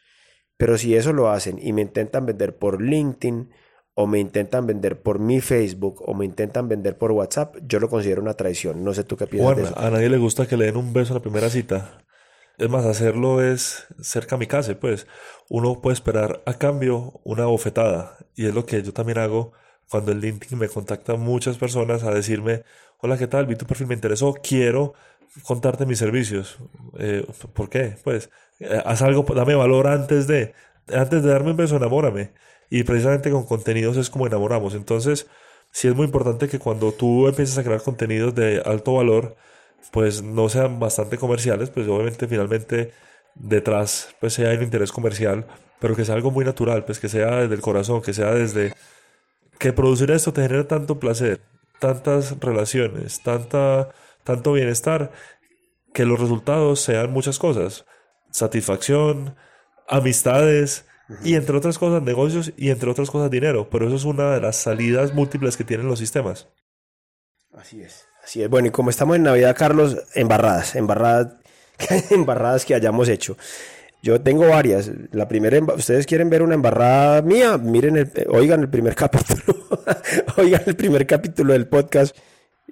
Pero 0.58 0.78
si 0.78 0.96
eso 0.96 1.12
lo 1.12 1.30
hacen 1.30 1.60
y 1.62 1.74
me 1.74 1.82
intentan 1.82 2.26
vender 2.26 2.58
por 2.58 2.82
LinkedIn 2.82 3.52
o 3.94 4.08
me 4.08 4.20
intentan 4.20 4.68
vender 4.68 5.02
por 5.02 5.20
mi 5.20 5.42
Facebook 5.42 6.02
o 6.06 6.14
me 6.14 6.26
intentan 6.26 6.70
vender 6.70 6.98
por 6.98 7.12
WhatsApp, 7.12 7.58
yo 7.64 7.80
lo 7.80 7.90
considero 7.90 8.22
una 8.22 8.36
traición. 8.36 8.84
No 8.84 8.94
sé 8.94 9.04
tú 9.04 9.18
qué 9.18 9.28
piensas 9.28 9.56
de 9.56 9.64
eso. 9.64 9.80
A 9.80 9.90
nadie 9.90 10.10
le 10.10 10.18
gusta 10.18 10.48
que 10.48 10.58
le 10.58 10.66
den 10.66 10.78
un 10.78 10.94
beso 10.94 11.14
en 11.14 11.16
la 11.16 11.22
primera 11.22 11.50
cita. 11.50 12.00
Es 12.58 12.70
más, 12.70 12.86
hacerlo 12.86 13.44
es 13.44 13.86
ser 14.00 14.28
kamikaze, 14.28 14.76
pues. 14.76 15.08
Uno 15.50 15.82
puede 15.82 15.94
esperar 15.94 16.42
a 16.46 16.54
cambio 16.54 17.20
una 17.24 17.46
bofetada. 17.46 18.18
Y 18.34 18.46
es 18.46 18.54
lo 18.54 18.66
que 18.66 18.82
yo 18.82 18.94
también 18.94 19.18
hago 19.18 19.54
cuando 19.90 20.12
el 20.12 20.20
LinkedIn 20.20 20.58
me 20.58 20.68
contacta 20.70 21.16
muchas 21.16 21.58
personas 21.58 22.04
a 22.04 22.12
decirme, 22.12 22.64
hola, 23.00 23.18
¿qué 23.18 23.28
tal? 23.28 23.46
Vi 23.46 23.56
tu 23.56 23.66
perfil, 23.66 23.88
me 23.88 23.96
interesó, 23.96 24.34
quiero 24.34 24.94
contarte 25.44 25.86
mis 25.86 26.00
servicios. 26.00 26.58
Eh, 26.98 27.26
¿Por 27.54 27.70
qué? 27.70 27.96
Pues, 28.04 28.30
eh, 28.60 28.82
haz 28.86 29.02
algo, 29.02 29.26
dame 29.36 29.56
valor 29.56 29.88
antes 29.88 30.28
de, 30.28 30.54
antes 30.94 31.24
de 31.24 31.30
darme 31.30 31.52
un 31.52 31.58
beso, 31.58 31.78
enamórame. 31.78 32.32
Y 32.70 32.84
precisamente 32.84 33.32
con 33.32 33.46
contenidos 33.46 33.98
es 33.98 34.10
como 34.10 34.28
enamoramos. 34.28 34.76
Entonces, 34.76 35.28
sí 35.72 35.88
es 35.88 35.96
muy 35.96 36.06
importante 36.06 36.48
que 36.48 36.60
cuando 36.60 36.92
tú 36.92 37.28
empieces 37.28 37.58
a 37.58 37.64
crear 37.64 37.82
contenidos 37.82 38.34
de 38.36 38.62
alto 38.66 38.94
valor, 38.94 39.36
pues 39.92 40.24
no 40.24 40.50
sean 40.50 40.80
bastante 40.80 41.18
comerciales, 41.18 41.70
pues 41.70 41.88
obviamente 41.88 42.28
finalmente 42.28 42.92
detrás 43.36 44.16
pues 44.20 44.34
sea 44.34 44.54
un 44.54 44.64
interés 44.64 44.92
comercial, 44.92 45.46
pero 45.80 45.96
que 45.96 46.06
sea 46.06 46.16
algo 46.16 46.32
muy 46.32 46.46
natural, 46.46 46.86
pues 46.86 47.00
que 47.00 47.10
sea 47.10 47.42
desde 47.42 47.56
el 47.56 47.62
corazón, 47.62 48.02
que 48.02 48.14
sea 48.14 48.34
desde 48.34 48.74
que 49.60 49.74
producir 49.74 50.12
esto 50.12 50.34
te 50.34 50.42
genera 50.42 50.68
tanto 50.68 51.00
placer, 51.00 51.42
tantas 51.80 52.40
relaciones, 52.40 53.22
tanta, 53.22 53.90
tanto 54.24 54.54
bienestar, 54.54 55.12
que 55.94 56.06
los 56.06 56.20
resultados 56.20 56.82
sean 56.82 57.12
muchas 57.12 57.40
cosas, 57.40 57.86
satisfacción, 58.32 59.36
amistades, 59.88 60.86
y 61.24 61.36
entre 61.36 61.56
otras 61.56 61.78
cosas 61.78 62.02
negocios 62.02 62.52
y 62.58 62.72
entre 62.72 62.90
otras 62.90 63.12
cosas 63.12 63.30
dinero, 63.30 63.70
pero 63.70 63.88
eso 63.88 63.96
es 63.96 64.06
una 64.06 64.32
de 64.32 64.42
las 64.42 64.56
salidas 64.56 65.14
múltiples 65.14 65.56
que 65.56 65.64
tienen 65.64 65.88
los 65.88 66.00
sistemas. 66.00 66.48
Así 67.54 67.82
es. 67.82 68.06
Así 68.24 68.42
es. 68.42 68.50
Bueno, 68.50 68.70
y 68.70 68.72
como 68.72 68.90
estamos 68.90 69.16
en 69.16 69.24
Navidad, 69.24 69.56
Carlos, 69.56 69.98
embarradas, 70.16 70.76
embarradas, 70.76 71.34
embarradas 72.10 72.66
que 72.66 72.74
hayamos 72.74 73.08
hecho. 73.08 73.38
Yo 74.06 74.22
tengo 74.22 74.48
varias. 74.48 74.92
La 75.14 75.28
primera, 75.28 75.60
ustedes 75.74 76.06
quieren 76.06 76.30
ver 76.30 76.44
una 76.44 76.54
embarrada 76.54 77.24
mía, 77.24 77.58
miren, 77.58 77.98
el, 77.98 78.12
oigan 78.30 78.60
el 78.62 78.70
primer 78.70 78.94
capítulo, 79.04 79.58
oigan 80.38 80.62
el 80.68 80.76
primer 80.76 81.08
capítulo 81.08 81.54
del 81.54 81.68
podcast. 81.68 82.16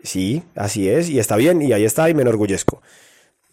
Sí, 0.04 0.44
así 0.54 0.88
es, 0.88 1.10
y 1.10 1.18
está 1.18 1.36
bien, 1.36 1.60
y 1.64 1.74
ahí 1.74 1.86
está, 1.86 2.08
y 2.08 2.14
me 2.14 2.22
enorgullezco. 2.22 2.84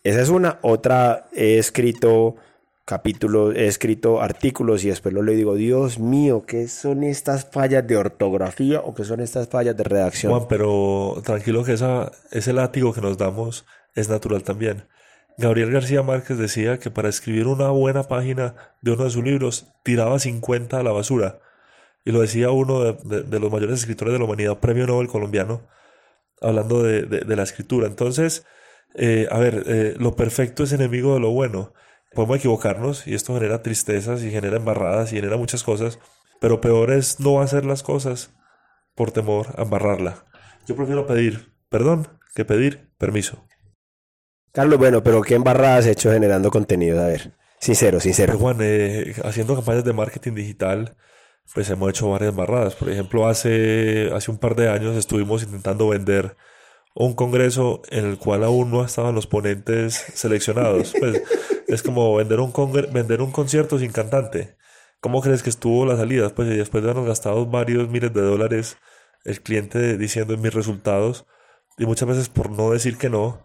Esa 0.05 0.21
es 0.21 0.29
una. 0.29 0.59
Otra, 0.61 1.31
he 1.33 1.57
escrito 1.57 2.37
capítulos, 2.85 3.57
he 3.57 3.67
escrito 3.67 4.21
artículos 4.21 4.85
y 4.85 4.89
después 4.89 5.15
lo 5.15 5.23
le 5.23 5.35
digo, 5.35 5.55
Dios 5.55 5.99
mío, 5.99 6.45
¿qué 6.47 6.69
son 6.69 7.03
estas 7.03 7.47
fallas 7.51 7.87
de 7.87 7.97
ortografía 7.97 8.81
o 8.81 8.95
qué 8.95 9.05
son 9.05 9.21
estas 9.21 9.49
fallas 9.49 9.75
de 9.75 9.85
redacción? 9.85 10.33
Juan, 10.33 10.49
pero 10.51 11.23
tranquilo 11.25 11.65
que 11.65 11.73
esa, 11.73 12.13
ese 12.31 12.53
látigo 12.53 12.93
que 12.93 13.01
nos 13.01 13.17
damos 13.17 13.65
es 13.95 14.11
natural 14.11 14.43
también. 14.43 14.85
Gabriel 15.41 15.73
García 15.73 16.03
Márquez 16.03 16.37
decía 16.37 16.79
que 16.79 16.91
para 16.91 17.09
escribir 17.09 17.47
una 17.47 17.71
buena 17.71 18.03
página 18.03 18.55
de 18.83 18.93
uno 18.93 19.05
de 19.05 19.11
sus 19.11 19.25
libros 19.25 19.73
tiraba 19.83 20.19
50 20.19 20.79
a 20.79 20.83
la 20.83 20.93
basura. 20.93 21.41
Y 22.05 22.13
lo 22.13 22.21
decía 22.21 22.51
uno 22.51 22.93
de, 22.93 23.41
los 23.41 23.51
mayores 23.51 23.81
escritores 23.81 24.13
de 24.13 24.19
la 24.19 24.27
humanidad, 24.27 24.59
premio 24.59 24.87
Nobel 24.87 25.09
colombiano, 25.09 25.67
hablando 26.43 26.83
de, 26.83 27.37
la 27.37 27.43
escritura. 27.43 27.87
Entonces, 27.87 28.45
eh, 28.95 29.29
a 29.31 29.39
ver, 29.39 29.65
eh, 29.67 29.95
lo 29.99 30.15
perfecto 30.15 30.63
es 30.63 30.73
enemigo 30.73 31.15
de 31.15 31.21
lo 31.21 31.31
bueno. 31.31 31.73
Podemos 32.13 32.37
equivocarnos 32.37 33.07
y 33.07 33.15
esto 33.15 33.33
genera 33.33 33.63
tristezas 33.63 34.23
y 34.23 34.31
genera 34.31 34.59
embarradas 34.59 35.11
y 35.13 35.17
genera 35.17 35.39
muchas 35.39 35.63
cosas, 35.63 35.99
pero 36.39 36.61
peor 36.61 36.91
es 36.91 37.19
no 37.19 37.41
hacer 37.41 37.65
las 37.65 37.83
cosas 37.83 38.35
por 38.95 39.11
temor 39.11 39.55
a 39.57 39.63
embarrarla. 39.63 40.27
Yo 40.67 40.77
prefiero 40.77 41.07
pedir 41.07 41.55
perdón 41.71 42.09
que 42.35 42.45
pedir 42.45 42.91
permiso. 42.99 43.47
Carlos, 44.53 44.79
bueno, 44.79 45.03
pero 45.03 45.23
¿qué 45.23 45.35
embarradas 45.37 45.81
has 45.81 45.87
hecho 45.87 46.11
generando 46.11 46.51
contenido? 46.51 47.01
A 47.01 47.07
ver, 47.07 47.33
sincero, 47.61 48.01
sincero. 48.01 48.33
Pues, 48.33 48.43
Juan, 48.43 48.59
eh, 48.61 49.15
haciendo 49.25 49.55
campañas 49.55 49.85
de 49.85 49.93
marketing 49.93 50.35
digital, 50.35 50.97
pues 51.55 51.71
hemos 51.71 51.91
hecho 51.91 52.11
varias 52.11 52.31
embarradas. 52.31 52.75
Por 52.75 52.91
ejemplo, 52.91 53.29
hace, 53.29 54.11
hace 54.13 54.31
un 54.31 54.39
par 54.39 54.57
de 54.57 54.69
años 54.69 54.97
estuvimos 54.97 55.43
intentando 55.45 55.89
vender 55.89 56.37
un 56.95 57.15
congreso 57.15 57.83
en 57.91 58.07
el 58.07 58.19
cual 58.19 58.43
aún 58.43 58.71
no 58.73 58.85
estaban 58.85 59.15
los 59.15 59.27
ponentes 59.27 59.95
seleccionados. 60.15 60.95
Pues 61.01 61.23
es 61.69 61.83
como 61.85 62.17
vender 62.17 62.41
un, 62.41 62.53
vender 62.93 63.23
un 63.23 63.31
concierto 63.31 63.79
sin 63.79 63.93
cantante. 63.93 64.57
¿Cómo 65.01 65.23
crees 65.23 65.45
que 65.45 65.51
estuvo 65.51 65.87
la 65.87 65.97
salida? 65.97 66.29
Pues 66.31 66.49
después 66.49 66.83
de 66.83 66.91
habernos 66.91 67.09
gastado 67.09 67.47
varios 67.47 67.89
miles 67.89 68.13
de 68.13 68.23
dólares, 68.23 68.77
el 69.25 69.41
cliente 69.41 69.97
diciendo 69.97 70.35
en 70.35 70.43
mis 70.43 70.53
resultados, 70.53 71.27
y 71.79 71.87
muchas 71.87 72.09
veces 72.09 72.29
por 72.29 72.51
no 72.51 72.71
decir 72.71 72.99
que 72.99 73.09
no, 73.09 73.43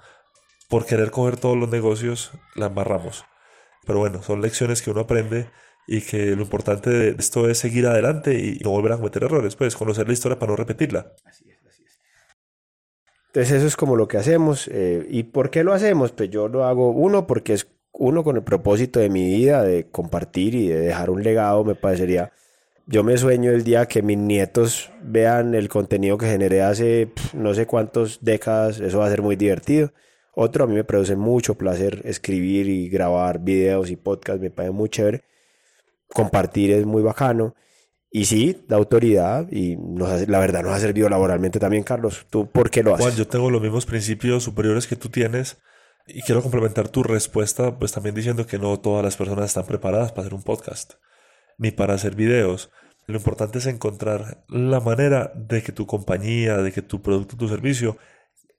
por 0.70 0.86
querer 0.86 1.12
coger 1.12 1.38
todos 1.38 1.58
los 1.58 1.70
negocios, 1.70 2.32
la 2.56 2.68
embarramos. 2.68 3.26
Pero 3.86 4.00
bueno, 4.00 4.24
son 4.24 4.42
lecciones 4.42 4.82
que 4.82 4.92
uno 4.92 5.02
aprende 5.02 5.48
y 5.88 6.02
que 6.02 6.36
lo 6.36 6.42
importante 6.42 6.90
de 6.90 7.16
esto 7.20 7.48
es 7.50 7.60
seguir 7.60 7.86
adelante 7.86 8.40
y 8.40 8.60
no 8.64 8.72
volver 8.72 8.94
a 8.94 8.98
cometer 8.98 9.24
errores, 9.24 9.56
pues 9.56 9.76
conocer 9.76 10.08
la 10.08 10.14
historia 10.14 10.40
para 10.40 10.52
no 10.52 10.56
repetirla. 10.56 11.14
Así 11.24 11.50
es, 11.50 11.60
así 11.66 11.84
es. 11.84 12.00
Entonces 13.28 13.58
eso 13.58 13.68
es 13.68 13.76
como 13.76 13.96
lo 13.96 14.08
que 14.08 14.18
hacemos. 14.18 14.68
Eh, 14.72 15.06
¿Y 15.10 15.24
por 15.24 15.52
qué 15.52 15.64
lo 15.64 15.74
hacemos? 15.74 16.12
Pues 16.12 16.30
yo 16.30 16.48
lo 16.48 16.66
hago, 16.66 16.90
uno, 16.90 17.28
porque 17.28 17.54
es 17.54 17.68
uno 17.92 18.24
con 18.24 18.36
el 18.38 18.44
propósito 18.44 19.00
de 19.00 19.10
mi 19.10 19.26
vida, 19.26 19.64
de 19.64 19.88
compartir 19.90 20.56
y 20.56 20.68
de 20.68 20.80
dejar 20.80 21.10
un 21.10 21.24
legado, 21.24 21.64
me 21.64 21.76
parecería... 21.76 22.32
Yo 22.88 23.04
me 23.04 23.18
sueño 23.18 23.50
el 23.50 23.64
día 23.64 23.88
que 23.88 24.04
mis 24.04 24.18
nietos 24.18 24.92
vean 25.02 25.56
el 25.56 25.70
contenido 25.70 26.20
que 26.20 26.28
generé 26.28 26.62
hace 26.62 27.12
no 27.34 27.56
sé 27.56 27.66
cuántas 27.66 28.20
décadas, 28.22 28.80
eso 28.80 29.00
va 29.00 29.08
a 29.08 29.10
ser 29.10 29.24
muy 29.24 29.36
divertido. 29.36 29.92
Otro, 30.36 30.66
a 30.66 30.68
mí 30.68 30.76
me 30.76 30.84
produce 30.84 31.16
mucho 31.16 31.56
placer 31.56 32.02
escribir 32.04 32.68
y 32.68 32.90
grabar 32.90 33.40
videos 33.40 33.90
y 33.90 33.96
podcasts, 33.96 34.42
me 34.42 34.52
parece 34.52 34.74
muy 34.74 34.90
chévere. 34.90 35.24
Compartir 36.14 36.72
es 36.72 36.86
muy 36.86 37.02
bacano. 37.02 37.56
Y 38.12 38.26
sí, 38.26 38.64
da 38.68 38.78
autoridad 38.78 39.52
y 39.52 39.76
nos 39.78 40.28
la 40.28 40.40
verdad 40.40 40.64
nos 40.64 40.74
ha 40.74 40.80
servido 40.80 41.10
laboralmente 41.10 41.60
también, 41.60 41.84
Carlos. 41.84 42.28
¿Tú 42.30 42.50
por 42.50 42.70
qué 42.70 42.84
lo 42.84 42.94
haces? 42.94 43.06
Juan, 43.06 43.18
yo 43.18 43.28
tengo 43.28 43.50
los 43.50 43.62
mismos 43.62 43.86
principios 43.86 44.44
superiores 44.44 44.88
que 44.88 44.96
tú 44.96 45.10
tienes 45.10 45.58
y 46.08 46.22
quiero 46.22 46.42
complementar 46.42 46.88
tu 46.90 47.04
respuesta, 47.04 47.78
pues 47.78 47.92
también 47.92 48.16
diciendo 48.16 48.46
que 48.46 48.60
no 48.60 48.80
todas 48.80 49.04
las 49.04 49.18
personas 49.18 49.46
están 49.46 49.66
preparadas 49.66 50.12
para 50.12 50.22
hacer 50.22 50.34
un 50.34 50.44
podcast, 50.44 50.94
ni 51.58 51.72
para 51.72 51.96
hacer 51.96 52.16
videos. 52.16 52.72
Lo 53.08 53.18
importante 53.18 53.58
es 53.58 53.66
encontrar 53.68 54.46
la 54.50 54.80
manera 54.80 55.32
de 55.36 55.62
que 55.62 55.72
tu 55.72 55.86
compañía, 55.86 56.58
de 56.58 56.72
que 56.72 56.82
tu 56.82 57.02
producto, 57.02 57.38
tu 57.38 57.48
servicio 57.48 57.98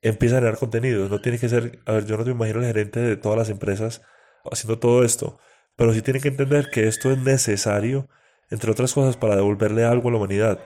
empieza 0.01 0.35
a 0.35 0.39
generar 0.39 0.59
contenido. 0.59 1.09
No 1.09 1.21
tiene 1.21 1.39
que 1.39 1.49
ser, 1.49 1.79
a 1.85 1.93
ver, 1.93 2.05
yo 2.05 2.17
no 2.17 2.23
te 2.23 2.31
imagino 2.31 2.59
el 2.59 2.65
gerente 2.65 2.99
de 2.99 3.17
todas 3.17 3.37
las 3.37 3.49
empresas 3.49 4.01
haciendo 4.49 4.79
todo 4.79 5.03
esto, 5.03 5.37
pero 5.75 5.93
sí 5.93 6.01
tiene 6.01 6.19
que 6.19 6.29
entender 6.29 6.69
que 6.71 6.87
esto 6.87 7.11
es 7.11 7.17
necesario, 7.17 8.09
entre 8.49 8.71
otras 8.71 8.93
cosas, 8.93 9.17
para 9.17 9.35
devolverle 9.35 9.85
algo 9.85 10.09
a 10.09 10.11
la 10.11 10.17
humanidad, 10.17 10.59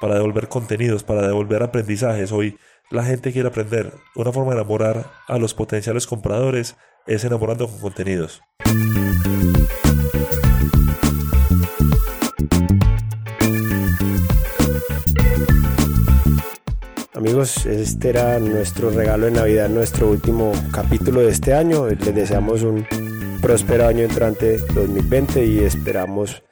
para 0.00 0.14
devolver 0.14 0.48
contenidos, 0.48 1.02
para 1.02 1.26
devolver 1.26 1.62
aprendizajes. 1.62 2.32
Hoy 2.32 2.56
la 2.90 3.04
gente 3.04 3.32
quiere 3.32 3.48
aprender. 3.48 3.92
Una 4.14 4.32
forma 4.32 4.54
de 4.54 4.60
enamorar 4.60 5.10
a 5.26 5.38
los 5.38 5.54
potenciales 5.54 6.06
compradores 6.06 6.76
es 7.06 7.24
enamorando 7.24 7.66
con 7.66 7.80
contenidos. 7.80 8.42
Amigos, 17.34 17.66
este 17.66 18.10
era 18.10 18.38
nuestro 18.38 18.90
regalo 18.90 19.24
de 19.24 19.32
Navidad, 19.32 19.68
nuestro 19.68 20.08
último 20.08 20.52
capítulo 20.70 21.20
de 21.20 21.30
este 21.30 21.52
año. 21.52 21.88
Les 21.88 22.14
deseamos 22.14 22.62
un 22.62 22.86
próspero 23.42 23.88
año 23.88 24.04
entrante 24.04 24.58
2020 24.72 25.44
y 25.44 25.58
esperamos 25.58 26.44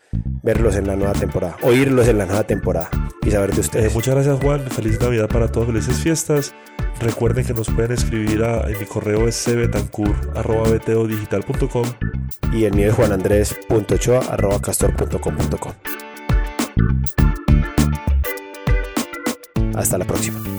verlos 0.43 0.75
en 0.75 0.89
la 0.89 0.97
nueva 0.97 1.13
temporada, 1.13 1.57
oírlos 1.63 2.09
en 2.09 2.19
la 2.19 2.27
nueva 2.27 2.43
temporada 2.43 2.91
y 3.25 3.31
saber 3.31 3.55
de 3.55 3.61
ustedes. 3.61 3.93
Eh, 3.93 3.95
muchas 3.95 4.17
gracias 4.17 4.41
Juan, 4.43 4.69
feliz 4.73 5.01
Navidad 5.01 5.29
para 5.29 5.53
todos, 5.53 5.69
felices 5.69 5.99
fiestas. 5.99 6.53
Recuerden 6.99 7.47
que 7.47 7.55
nos 7.55 7.71
pueden 7.71 7.93
escribir 7.93 8.43
a, 8.43 8.69
en 8.69 8.77
mi 8.77 8.85
correo 8.85 9.29
es 9.29 9.41
cbetancur.com 9.41 11.85
y 12.53 12.65
el 12.65 12.75
mío 12.75 12.89
es 12.89 12.95
juanandres.ochoa.castor.com.com. 12.95 15.73
Hasta 19.77 19.97
la 19.97 20.05
próxima. 20.05 20.52